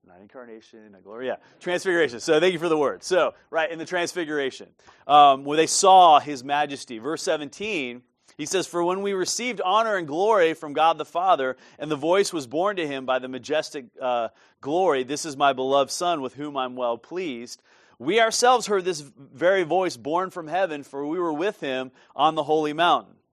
[0.08, 1.26] Not incarnation, not glory.
[1.26, 2.20] Yeah, transfiguration.
[2.20, 3.04] So thank you for the word.
[3.04, 4.68] So, right, in the transfiguration,
[5.06, 6.98] um, where they saw his majesty.
[6.98, 8.00] Verse 17,
[8.38, 11.96] he says, For when we received honor and glory from God the Father, and the
[11.96, 14.28] voice was borne to him by the majestic uh,
[14.62, 17.60] glory, This is my beloved Son, with whom I'm well pleased.
[17.98, 22.34] We ourselves heard this very voice borne from heaven, for we were with him on
[22.34, 23.14] the holy mountain.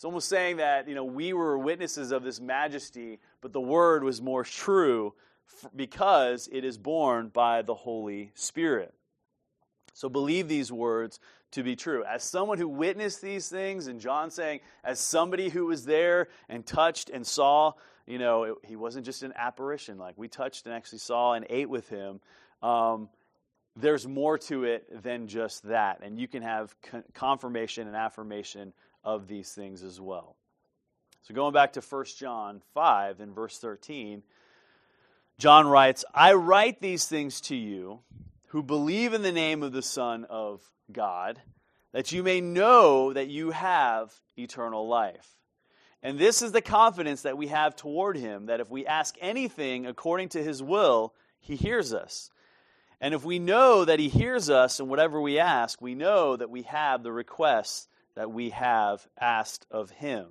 [0.00, 4.02] It's almost saying that, you know, we were witnesses of this majesty, but the word
[4.02, 5.12] was more true
[5.76, 8.94] because it is borne by the Holy Spirit.
[9.92, 12.02] So believe these words to be true.
[12.02, 16.64] As someone who witnessed these things, and John saying, as somebody who was there and
[16.64, 17.72] touched and saw,
[18.06, 19.98] you know, it, he wasn't just an apparition.
[19.98, 22.20] Like we touched and actually saw and ate with him.
[22.62, 23.10] Um,
[23.76, 26.00] there's more to it than just that.
[26.02, 26.74] And you can have
[27.12, 28.72] confirmation and affirmation
[29.04, 30.36] of these things as well.
[31.22, 34.22] So going back to 1 John 5 and verse 13,
[35.38, 38.00] John writes, I write these things to you
[38.48, 40.60] who believe in the name of the Son of
[40.90, 41.40] God,
[41.92, 45.36] that you may know that you have eternal life.
[46.02, 49.86] And this is the confidence that we have toward him, that if we ask anything
[49.86, 52.30] according to his will, he hears us.
[53.00, 56.50] And if we know that he hears us in whatever we ask, we know that
[56.50, 60.26] we have the requests that we have asked of him.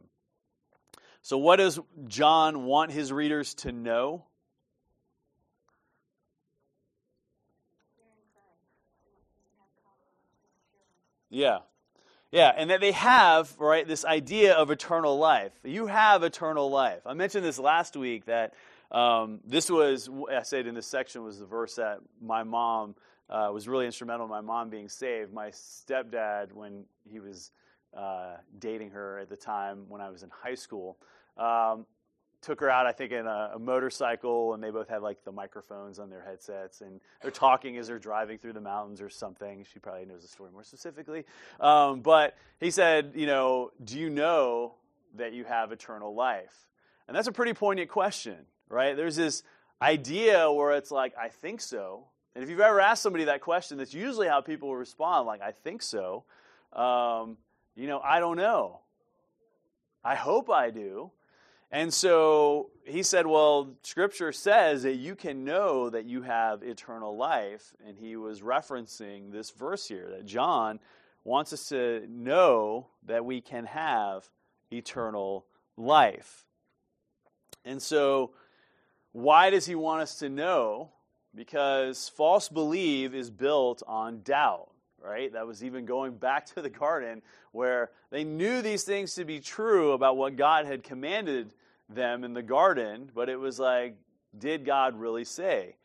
[1.22, 4.26] So, what does John want his readers to know?
[11.30, 11.60] Yeah.
[12.32, 15.52] Yeah, and that they have, right, this idea of eternal life.
[15.64, 17.02] You have eternal life.
[17.06, 18.54] I mentioned this last week that
[18.92, 22.96] um, this was, I said in this section, was the verse that my mom
[23.32, 25.34] uh, was really instrumental in my mom being saved.
[25.34, 27.52] My stepdad, when he was
[27.96, 30.98] uh, dating her at the time when I was in high school.
[31.38, 31.86] Um,
[32.42, 35.32] took her out, I think, in a, a, motorcycle, and they both had like the
[35.32, 39.66] microphones on their headsets, and they're talking as they're driving through the mountains or something.
[39.72, 41.26] She probably knows the story more specifically.
[41.60, 44.76] Um, but he said, you know, do you know
[45.16, 46.68] that you have eternal life?
[47.08, 48.38] And that's a pretty poignant question,
[48.70, 48.96] right?
[48.96, 49.44] There's this
[49.82, 53.78] idea where it's like, I think so, And if you've ever asked somebody that question,
[53.78, 56.24] that's usually how people respond, like, I think so.
[56.74, 57.38] Um,
[57.76, 58.80] you know, I don't know.
[60.04, 61.12] I hope I do.
[61.72, 67.16] And so he said, Well, scripture says that you can know that you have eternal
[67.16, 67.74] life.
[67.86, 70.80] And he was referencing this verse here that John
[71.24, 74.28] wants us to know that we can have
[74.72, 75.46] eternal
[75.78, 76.46] life.
[77.66, 78.32] And so,
[79.12, 80.92] why does he want us to know?
[81.36, 84.70] Because false belief is built on doubt,
[85.04, 85.32] right?
[85.34, 87.22] That was even going back to the garden
[87.52, 91.54] where they knew these things to be true about what God had commanded
[91.90, 93.96] them in the garden, but it was like,
[94.38, 95.76] did God really say?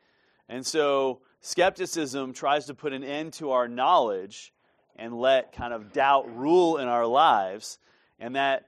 [0.49, 4.53] And so skepticism tries to put an end to our knowledge
[4.97, 7.79] and let kind of doubt rule in our lives.
[8.19, 8.67] And that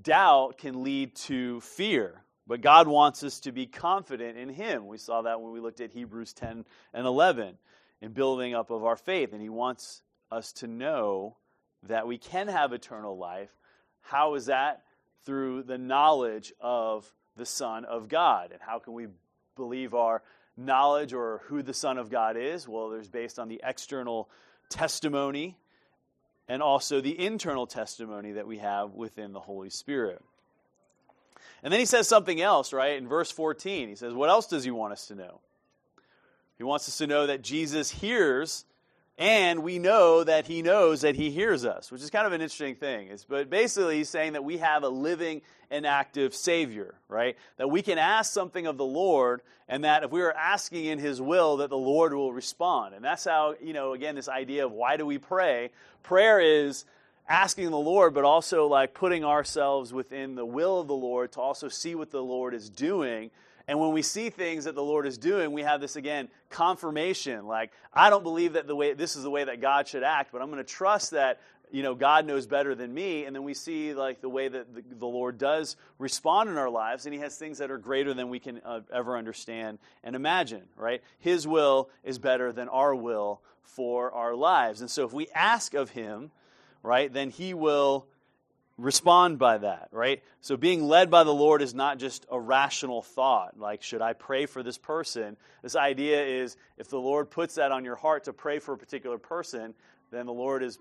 [0.00, 2.22] doubt can lead to fear.
[2.46, 4.86] But God wants us to be confident in Him.
[4.86, 7.58] We saw that when we looked at Hebrews 10 and 11
[8.00, 9.32] in building up of our faith.
[9.32, 11.36] And He wants us to know
[11.84, 13.50] that we can have eternal life.
[14.02, 14.82] How is that?
[15.26, 18.52] through the knowledge of the Son of God.
[18.52, 19.08] And how can we
[19.56, 20.22] believe our
[20.56, 22.66] knowledge or who the Son of God is?
[22.66, 24.30] Well, there's based on the external
[24.70, 25.58] testimony
[26.48, 30.22] and also the internal testimony that we have within the Holy Spirit.
[31.62, 32.96] And then he says something else, right?
[32.96, 35.40] In verse 14, he says, What else does he want us to know?
[36.56, 38.64] He wants us to know that Jesus hears
[39.18, 42.42] and we know that he knows that he hears us, which is kind of an
[42.42, 43.08] interesting thing.
[43.08, 45.40] It's, but basically, he's saying that we have a living
[45.70, 47.36] and active Savior, right?
[47.56, 50.98] That we can ask something of the Lord, and that if we are asking in
[50.98, 52.94] his will, that the Lord will respond.
[52.94, 55.70] And that's how, you know, again, this idea of why do we pray?
[56.02, 56.84] Prayer is
[57.26, 61.40] asking the Lord, but also like putting ourselves within the will of the Lord to
[61.40, 63.30] also see what the Lord is doing
[63.68, 67.46] and when we see things that the Lord is doing, we have this again confirmation.
[67.46, 70.30] Like, I don't believe that the way this is the way that God should act,
[70.32, 71.40] but I'm going to trust that
[71.72, 73.24] you know God knows better than me.
[73.24, 76.70] And then we see like the way that the, the Lord does respond in our
[76.70, 80.14] lives, and He has things that are greater than we can uh, ever understand and
[80.14, 80.62] imagine.
[80.76, 81.02] Right?
[81.18, 85.74] His will is better than our will for our lives, and so if we ask
[85.74, 86.30] of Him,
[86.84, 88.06] right, then He will
[88.78, 90.22] respond by that, right?
[90.40, 94.12] So being led by the Lord is not just a rational thought, like, should I
[94.12, 95.36] pray for this person?
[95.62, 98.78] This idea is if the Lord puts that on your heart to pray for a
[98.78, 99.74] particular person,
[100.10, 100.78] then the Lord is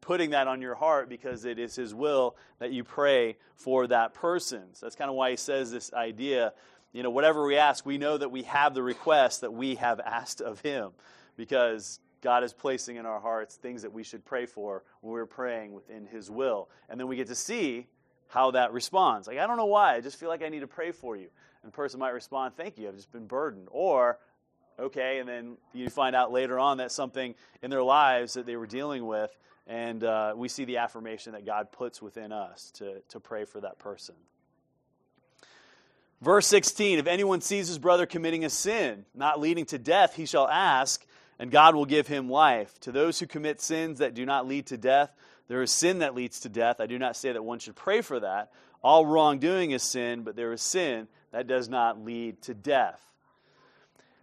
[0.00, 4.14] putting that on your heart because it is His will that you pray for that
[4.14, 4.62] person.
[4.72, 6.52] So that's kind of why He says this idea,
[6.92, 9.98] you know, whatever we ask, we know that we have the request that we have
[10.00, 10.90] asked of Him
[11.36, 15.26] because God is placing in our hearts things that we should pray for when we're
[15.26, 16.70] praying within His will.
[16.88, 17.86] And then we get to see
[18.28, 19.28] how that responds.
[19.28, 19.94] Like, I don't know why.
[19.94, 21.28] I just feel like I need to pray for you.
[21.62, 22.88] And the person might respond, Thank you.
[22.88, 23.68] I've just been burdened.
[23.70, 24.18] Or,
[24.80, 28.56] okay, and then you find out later on that something in their lives that they
[28.56, 29.30] were dealing with,
[29.66, 33.60] and uh, we see the affirmation that God puts within us to, to pray for
[33.60, 34.14] that person.
[36.22, 40.24] Verse 16 If anyone sees his brother committing a sin, not leading to death, he
[40.24, 41.04] shall ask
[41.38, 42.78] and God will give him life.
[42.80, 45.12] To those who commit sins that do not lead to death,
[45.48, 46.80] there is sin that leads to death.
[46.80, 48.52] I do not say that one should pray for that.
[48.82, 53.00] All wrongdoing is sin, but there is sin that does not lead to death.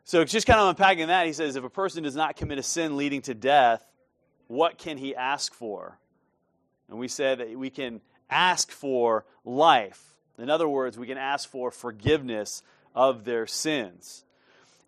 [0.04, 1.28] So it's just kind of unpacking that.
[1.28, 3.84] He says if a person does not commit a sin leading to death,
[4.48, 5.98] what can he ask for?
[6.90, 10.16] And we said that we can ask for life.
[10.38, 12.64] In other words, we can ask for forgiveness
[12.96, 14.26] of their sins.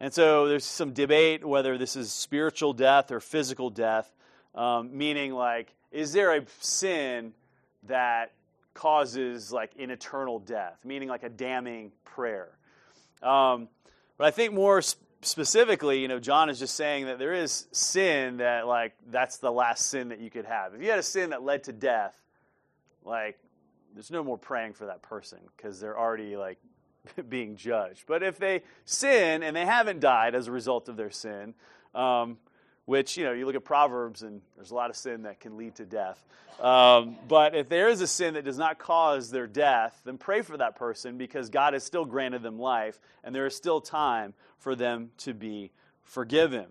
[0.04, 4.12] And so there's some debate whether this is spiritual death or physical death,
[4.54, 7.32] um, meaning like, is there a sin
[7.84, 8.34] that
[8.74, 12.50] causes like an eternal death, meaning like a damning prayer?
[13.22, 13.70] Um,
[14.18, 17.68] but I think more sp- specifically, you know, John is just saying that there is
[17.72, 20.74] sin that like that's the last sin that you could have.
[20.74, 22.14] If you had a sin that led to death,
[23.06, 23.40] like
[23.94, 26.58] there's no more praying for that person because they're already like
[27.30, 28.04] being judged.
[28.08, 31.54] But if they sin and they haven't died as a result of their sin,
[31.94, 32.38] um,
[32.86, 35.58] which, you know, you look at Proverbs and there's a lot of sin that can
[35.58, 36.24] lead to death.
[36.60, 40.42] Um, but if there is a sin that does not cause their death, then pray
[40.42, 44.34] for that person because God has still granted them life and there is still time
[44.60, 45.72] for them to be
[46.04, 46.66] forgiven.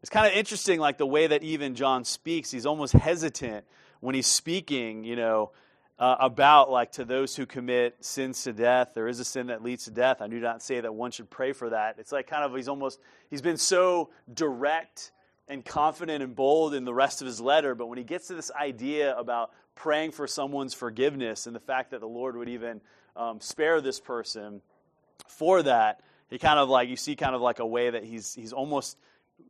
[0.00, 3.64] It's kind of interesting, like the way that even John speaks, he's almost hesitant
[4.00, 5.52] when he's speaking, you know,
[5.98, 9.62] uh, about like to those who commit sins to death there is a sin that
[9.62, 12.26] leads to death i do not say that one should pray for that it's like
[12.26, 15.12] kind of he's almost he's been so direct
[15.48, 18.34] and confident and bold in the rest of his letter but when he gets to
[18.34, 22.80] this idea about praying for someone's forgiveness and the fact that the lord would even
[23.16, 24.62] um, spare this person
[25.28, 28.34] for that he kind of like you see kind of like a way that he's
[28.34, 28.96] he's almost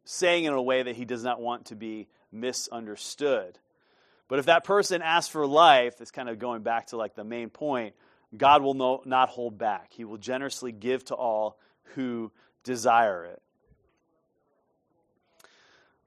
[0.05, 3.59] saying in a way that he does not want to be misunderstood.
[4.32, 7.22] But if that person asks for life, it's kind of going back to like the
[7.22, 7.94] main point,
[8.34, 9.92] God will no, not hold back.
[9.92, 11.58] He will generously give to all
[11.96, 12.32] who
[12.64, 13.42] desire it.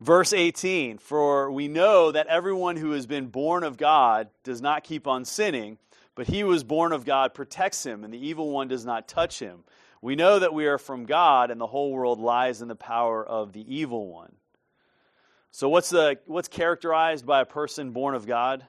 [0.02, 4.84] Verse 18 For we know that everyone who has been born of God does not
[4.84, 5.78] keep on sinning,
[6.16, 9.08] but he who is born of God protects him, and the evil one does not
[9.08, 9.60] touch him.
[10.02, 13.24] We know that we are from God, and the whole world lies in the power
[13.24, 14.32] of the evil one.
[15.56, 18.66] So, what's, the, what's characterized by a person born of God?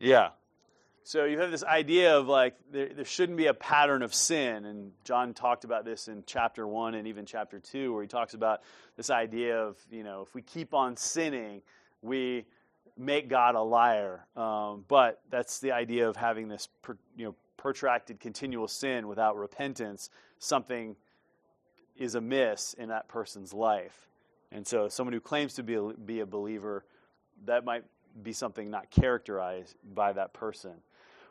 [0.00, 0.30] Yeah.
[1.04, 4.64] So you have this idea of like there, there, shouldn't be a pattern of sin,
[4.64, 8.34] and John talked about this in chapter one and even chapter two, where he talks
[8.34, 8.62] about
[8.96, 11.62] this idea of you know if we keep on sinning,
[12.02, 12.46] we
[12.98, 14.26] make God a liar.
[14.36, 16.68] Um, but that's the idea of having this
[17.16, 20.10] you know protracted continual sin without repentance.
[20.38, 20.96] Something
[21.96, 24.08] is amiss in that person's life,
[24.50, 26.84] and so someone who claims to be a, be a believer,
[27.46, 27.84] that might
[28.22, 30.72] be something not characterized by that person.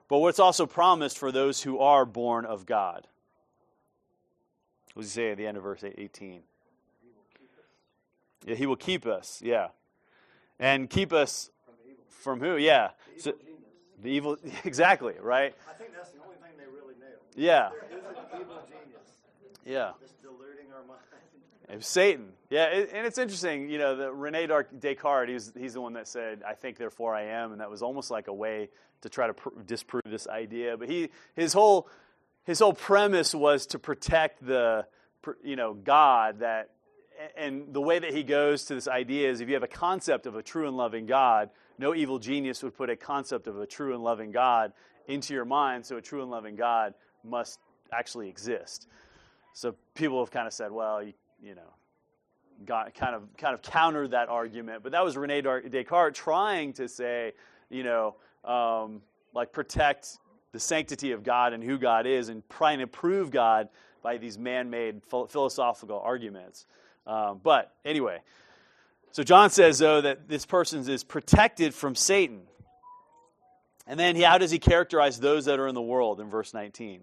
[0.07, 3.07] But what's also promised for those who are born of God?
[4.93, 6.41] What does he say at the end of verse 18?
[8.45, 9.67] Yeah, he will keep us, yeah.
[10.59, 11.49] And keep us
[12.07, 12.57] from, who?
[12.57, 12.89] Yeah.
[13.23, 13.61] The evil genius.
[14.01, 15.55] the evil, exactly, right?
[15.69, 17.20] I think that's the only thing they really nailed.
[17.35, 19.01] Yeah, There is an evil genius
[19.65, 19.91] yeah.
[19.99, 20.99] that's deluding our mind.
[21.79, 22.33] Satan.
[22.49, 24.47] Yeah, it, and it's interesting, you know, that Rene
[24.79, 27.81] Descartes, he's, he's the one that said, I think, therefore I am, and that was
[27.81, 28.69] almost like a way
[29.01, 30.75] to try to pr- disprove this idea.
[30.75, 31.87] But he, his, whole,
[32.43, 34.85] his whole premise was to protect the,
[35.43, 36.71] you know, God that,
[37.37, 40.25] and the way that he goes to this idea is if you have a concept
[40.25, 43.65] of a true and loving God, no evil genius would put a concept of a
[43.65, 44.73] true and loving God
[45.07, 47.59] into your mind, so a true and loving God must
[47.91, 48.87] actually exist.
[49.53, 51.13] So people have kind of said, well, you,
[51.43, 51.61] you know,
[52.65, 54.83] got kind of kind of countered that argument.
[54.83, 57.33] But that was Rene Descartes trying to say,
[57.69, 59.01] you know, um,
[59.33, 60.17] like protect
[60.51, 63.69] the sanctity of God and who God is, and trying to prove God
[64.01, 66.65] by these man-made philosophical arguments.
[67.05, 68.19] Um, but anyway,
[69.11, 72.41] so John says though that this person is protected from Satan.
[73.87, 77.01] And then how does he characterize those that are in the world in verse 19?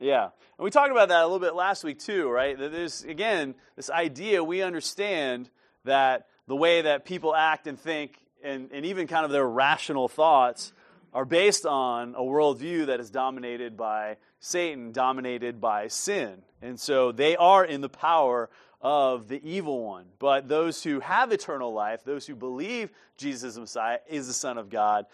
[0.00, 0.24] Yeah.
[0.24, 2.58] And we talked about that a little bit last week too, right?
[2.58, 5.50] That there's, again, this idea we understand
[5.84, 10.08] that the way that people act and think, and, and even kind of their rational
[10.08, 10.72] thoughts,
[11.12, 16.42] are based on a worldview that is dominated by Satan, dominated by sin.
[16.60, 18.50] And so they are in the power
[18.82, 20.04] of the evil one.
[20.18, 24.58] But those who have eternal life, those who believe Jesus is Messiah, is the Son
[24.58, 25.06] of God,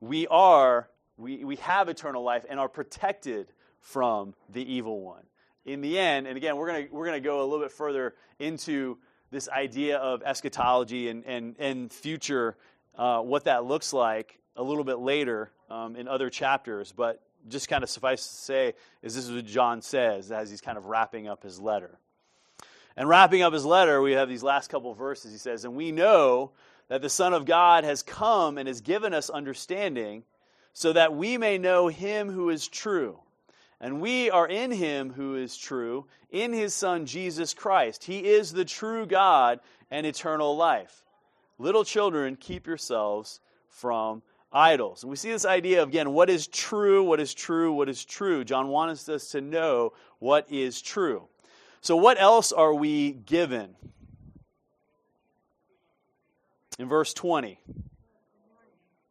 [0.00, 3.48] we are, we, we have eternal life and are protected
[3.80, 5.22] from the evil one.
[5.64, 8.98] In the end, and again, we're going we're gonna go a little bit further into
[9.30, 12.56] this idea of eschatology and, and, and future,
[12.96, 16.92] uh, what that looks like a little bit later um, in other chapters.
[16.96, 20.60] But just kind of suffice to say is this is what John says as he's
[20.60, 21.98] kind of wrapping up his letter.
[22.96, 25.30] And wrapping up his letter, we have these last couple verses.
[25.30, 26.50] He says, And we know
[26.88, 30.24] that the Son of God has come and has given us understanding
[30.72, 33.20] so that we may know him who is true.
[33.80, 38.04] And we are in him who is true, in his Son Jesus Christ.
[38.04, 39.60] He is the true God
[39.90, 41.04] and eternal life.
[41.58, 44.22] Little children, keep yourselves from
[44.52, 45.02] idols.
[45.02, 48.04] And we see this idea of, again, what is true, what is true, what is
[48.04, 48.44] true.
[48.44, 51.28] John wants us to know what is true.
[51.80, 53.76] So, what else are we given?
[56.78, 57.60] In verse 20.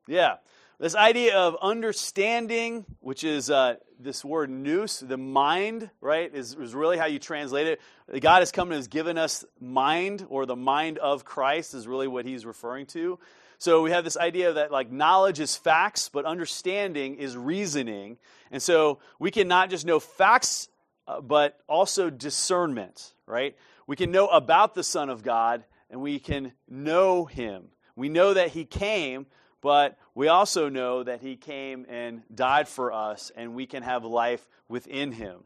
[0.07, 0.35] Yeah.
[0.79, 6.73] This idea of understanding, which is uh, this word nous, the mind, right, is, is
[6.75, 8.21] really how you translate it.
[8.21, 12.07] God has come and has given us mind, or the mind of Christ is really
[12.07, 13.19] what he's referring to.
[13.59, 18.17] So we have this idea that like knowledge is facts, but understanding is reasoning.
[18.51, 20.69] And so we can not just know facts,
[21.07, 23.55] uh, but also discernment, right?
[23.87, 27.69] We can know about the Son of God and we can know him.
[27.95, 29.25] We know that he came,
[29.67, 34.05] but we also know that he came and died for us and we can have
[34.05, 35.41] life within him.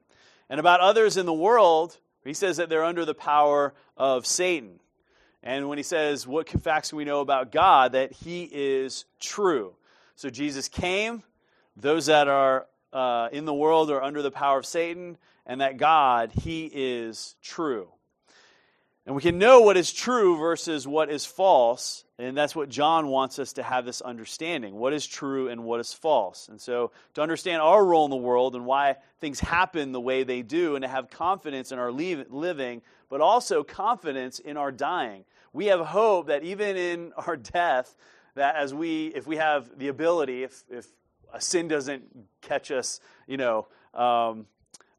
[0.47, 4.79] And about others in the world, he says that they're under the power of Satan.
[5.41, 7.93] And when he says, What facts can we know about God?
[7.93, 9.73] That he is true.
[10.15, 11.23] So Jesus came,
[11.75, 15.17] those that are uh, in the world are under the power of Satan,
[15.47, 17.87] and that God, he is true.
[19.05, 22.03] And we can know what is true versus what is false.
[22.19, 25.79] And that's what John wants us to have this understanding what is true and what
[25.79, 26.47] is false.
[26.49, 30.23] And so, to understand our role in the world and why things happen the way
[30.23, 35.25] they do, and to have confidence in our living, but also confidence in our dying.
[35.51, 37.95] We have hope that even in our death,
[38.35, 40.85] that as we, if we have the ability, if, if
[41.33, 42.03] a sin doesn't
[42.41, 44.45] catch us, you know, um,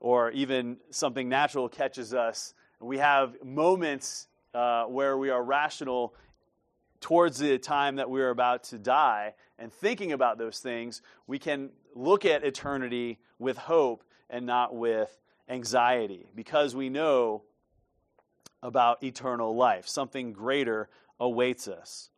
[0.00, 6.14] or even something natural catches us, we have moments uh, where we are rational
[7.00, 11.70] towards the time that we're about to die and thinking about those things, we can
[11.94, 17.42] look at eternity with hope and not with anxiety because we know
[18.62, 19.86] about eternal life.
[19.88, 22.08] Something greater awaits us.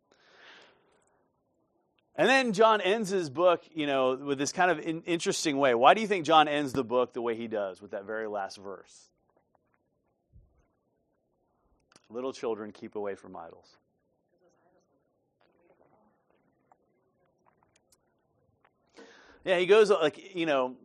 [2.16, 5.74] And then John ends his book, you know, with this kind of in- interesting way.
[5.74, 8.28] Why do you think John ends the book the way he does with that very
[8.28, 9.10] last verse?
[12.10, 13.76] Little children, keep away from idols.
[19.44, 20.76] Yeah, he goes like you know,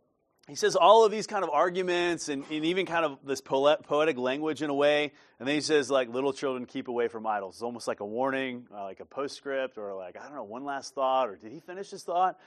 [0.48, 4.18] he says all of these kind of arguments and, and even kind of this poetic
[4.18, 7.56] language in a way, and then he says like little children keep away from idols.
[7.56, 10.64] It's almost like a warning, uh, like a postscript, or like I don't know, one
[10.64, 12.38] last thought, or did he finish his thought?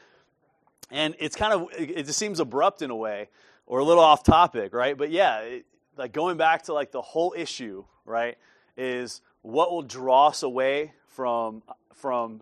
[0.91, 3.29] And it's kind of it just seems abrupt in a way,
[3.65, 4.95] or a little off topic, right?
[4.95, 5.65] But yeah, it,
[5.97, 8.37] like going back to like the whole issue, right?
[8.77, 11.63] Is what will draw us away from,
[11.93, 12.41] from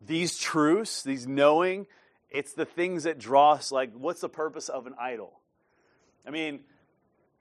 [0.00, 1.86] these truths, these knowing.
[2.30, 5.40] It's the things that draw us, like, what's the purpose of an idol?
[6.26, 6.60] I mean,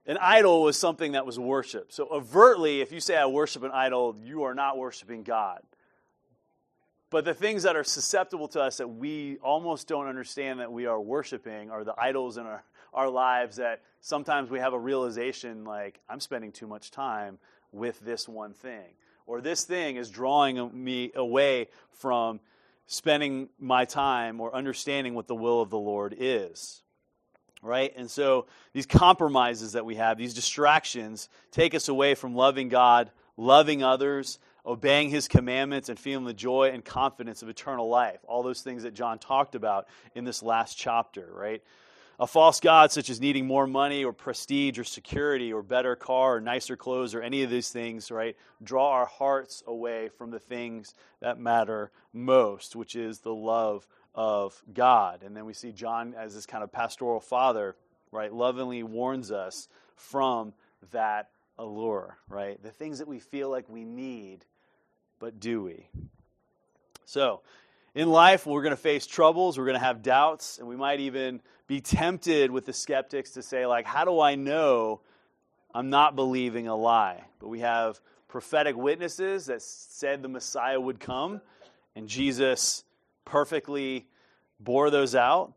[0.06, 1.92] an idol was something that was worship.
[1.92, 5.62] So, overtly, if you say, I worship an idol, you are not worshiping God.
[7.12, 10.86] But the things that are susceptible to us that we almost don't understand that we
[10.86, 12.64] are worshiping are the idols in our,
[12.94, 17.40] our lives that sometimes we have a realization like, I'm spending too much time
[17.72, 18.86] with this one thing.
[19.26, 22.40] Or this thing is drawing me away from
[22.88, 26.82] spending my time or understanding what the will of the Lord is.
[27.62, 27.94] Right?
[27.96, 33.12] And so these compromises that we have, these distractions, take us away from loving God,
[33.38, 38.20] loving others, obeying his commandments, and feeling the joy and confidence of eternal life.
[38.28, 41.62] All those things that John talked about in this last chapter, right?
[42.20, 46.36] A false God, such as needing more money or prestige or security or better car
[46.36, 50.40] or nicer clothes or any of these things, right, draw our hearts away from the
[50.40, 55.24] things that matter most, which is the love of God.
[55.24, 57.78] And then we see John as this kind of pastoral father,
[58.12, 60.54] right, lovingly warns us from
[60.92, 62.62] that allure, right?
[62.62, 64.46] The things that we feel like we need,
[65.20, 65.88] but do we?
[67.06, 67.42] So,
[67.96, 71.00] in life, we're going to face troubles, we're going to have doubts, and we might
[71.00, 75.02] even be tempted with the skeptics to say, like, how do I know
[75.74, 77.24] I'm not believing a lie?
[77.40, 81.42] But we have prophetic witnesses that said the Messiah would come,
[81.96, 82.84] and Jesus
[83.26, 84.08] perfectly
[84.60, 85.54] bore those out.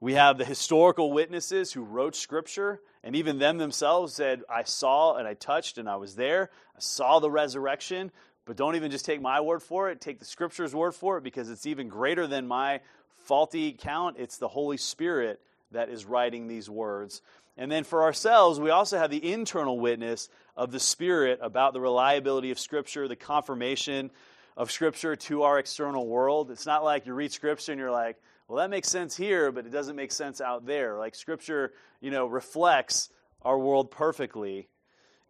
[0.00, 5.16] We have the historical witnesses who wrote Scripture, and even them themselves said, I saw
[5.16, 6.50] and I touched and I was there.
[6.74, 8.10] I saw the resurrection.
[8.46, 11.24] But don't even just take my word for it, take the scripture's word for it
[11.24, 12.80] because it's even greater than my
[13.24, 14.16] faulty count.
[14.18, 15.40] It's the Holy Spirit
[15.72, 17.22] that is writing these words.
[17.56, 21.80] And then for ourselves, we also have the internal witness of the Spirit about the
[21.80, 24.10] reliability of Scripture, the confirmation
[24.56, 26.50] of Scripture to our external world.
[26.50, 28.16] It's not like you read Scripture and you're like,
[28.48, 30.98] well, that makes sense here, but it doesn't make sense out there.
[30.98, 33.08] Like Scripture, you know, reflects
[33.42, 34.68] our world perfectly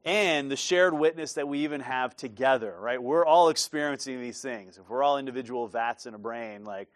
[0.05, 3.03] and the shared witness that we even have together, right?
[3.03, 4.77] We're all experiencing these things.
[4.77, 6.89] If we're all individual vats in a brain, like,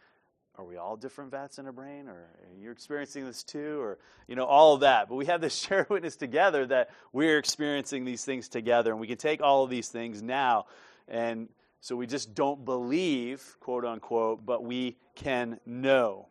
[0.59, 2.09] are we all different vats in a brain?
[2.09, 2.29] Or
[2.61, 3.81] you're experiencing this too?
[3.81, 5.09] Or, you know, all of that.
[5.09, 8.91] But we have this shared witness together that we're experiencing these things together.
[8.91, 10.67] And we can take all of these things now.
[11.07, 11.49] And
[11.81, 16.27] so we just don't believe, quote unquote, but we can know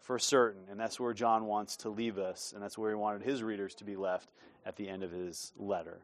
[0.00, 0.62] for certain.
[0.68, 2.52] And that's where John wants to leave us.
[2.52, 4.28] And that's where he wanted his readers to be left
[4.64, 6.00] at the end of his letter.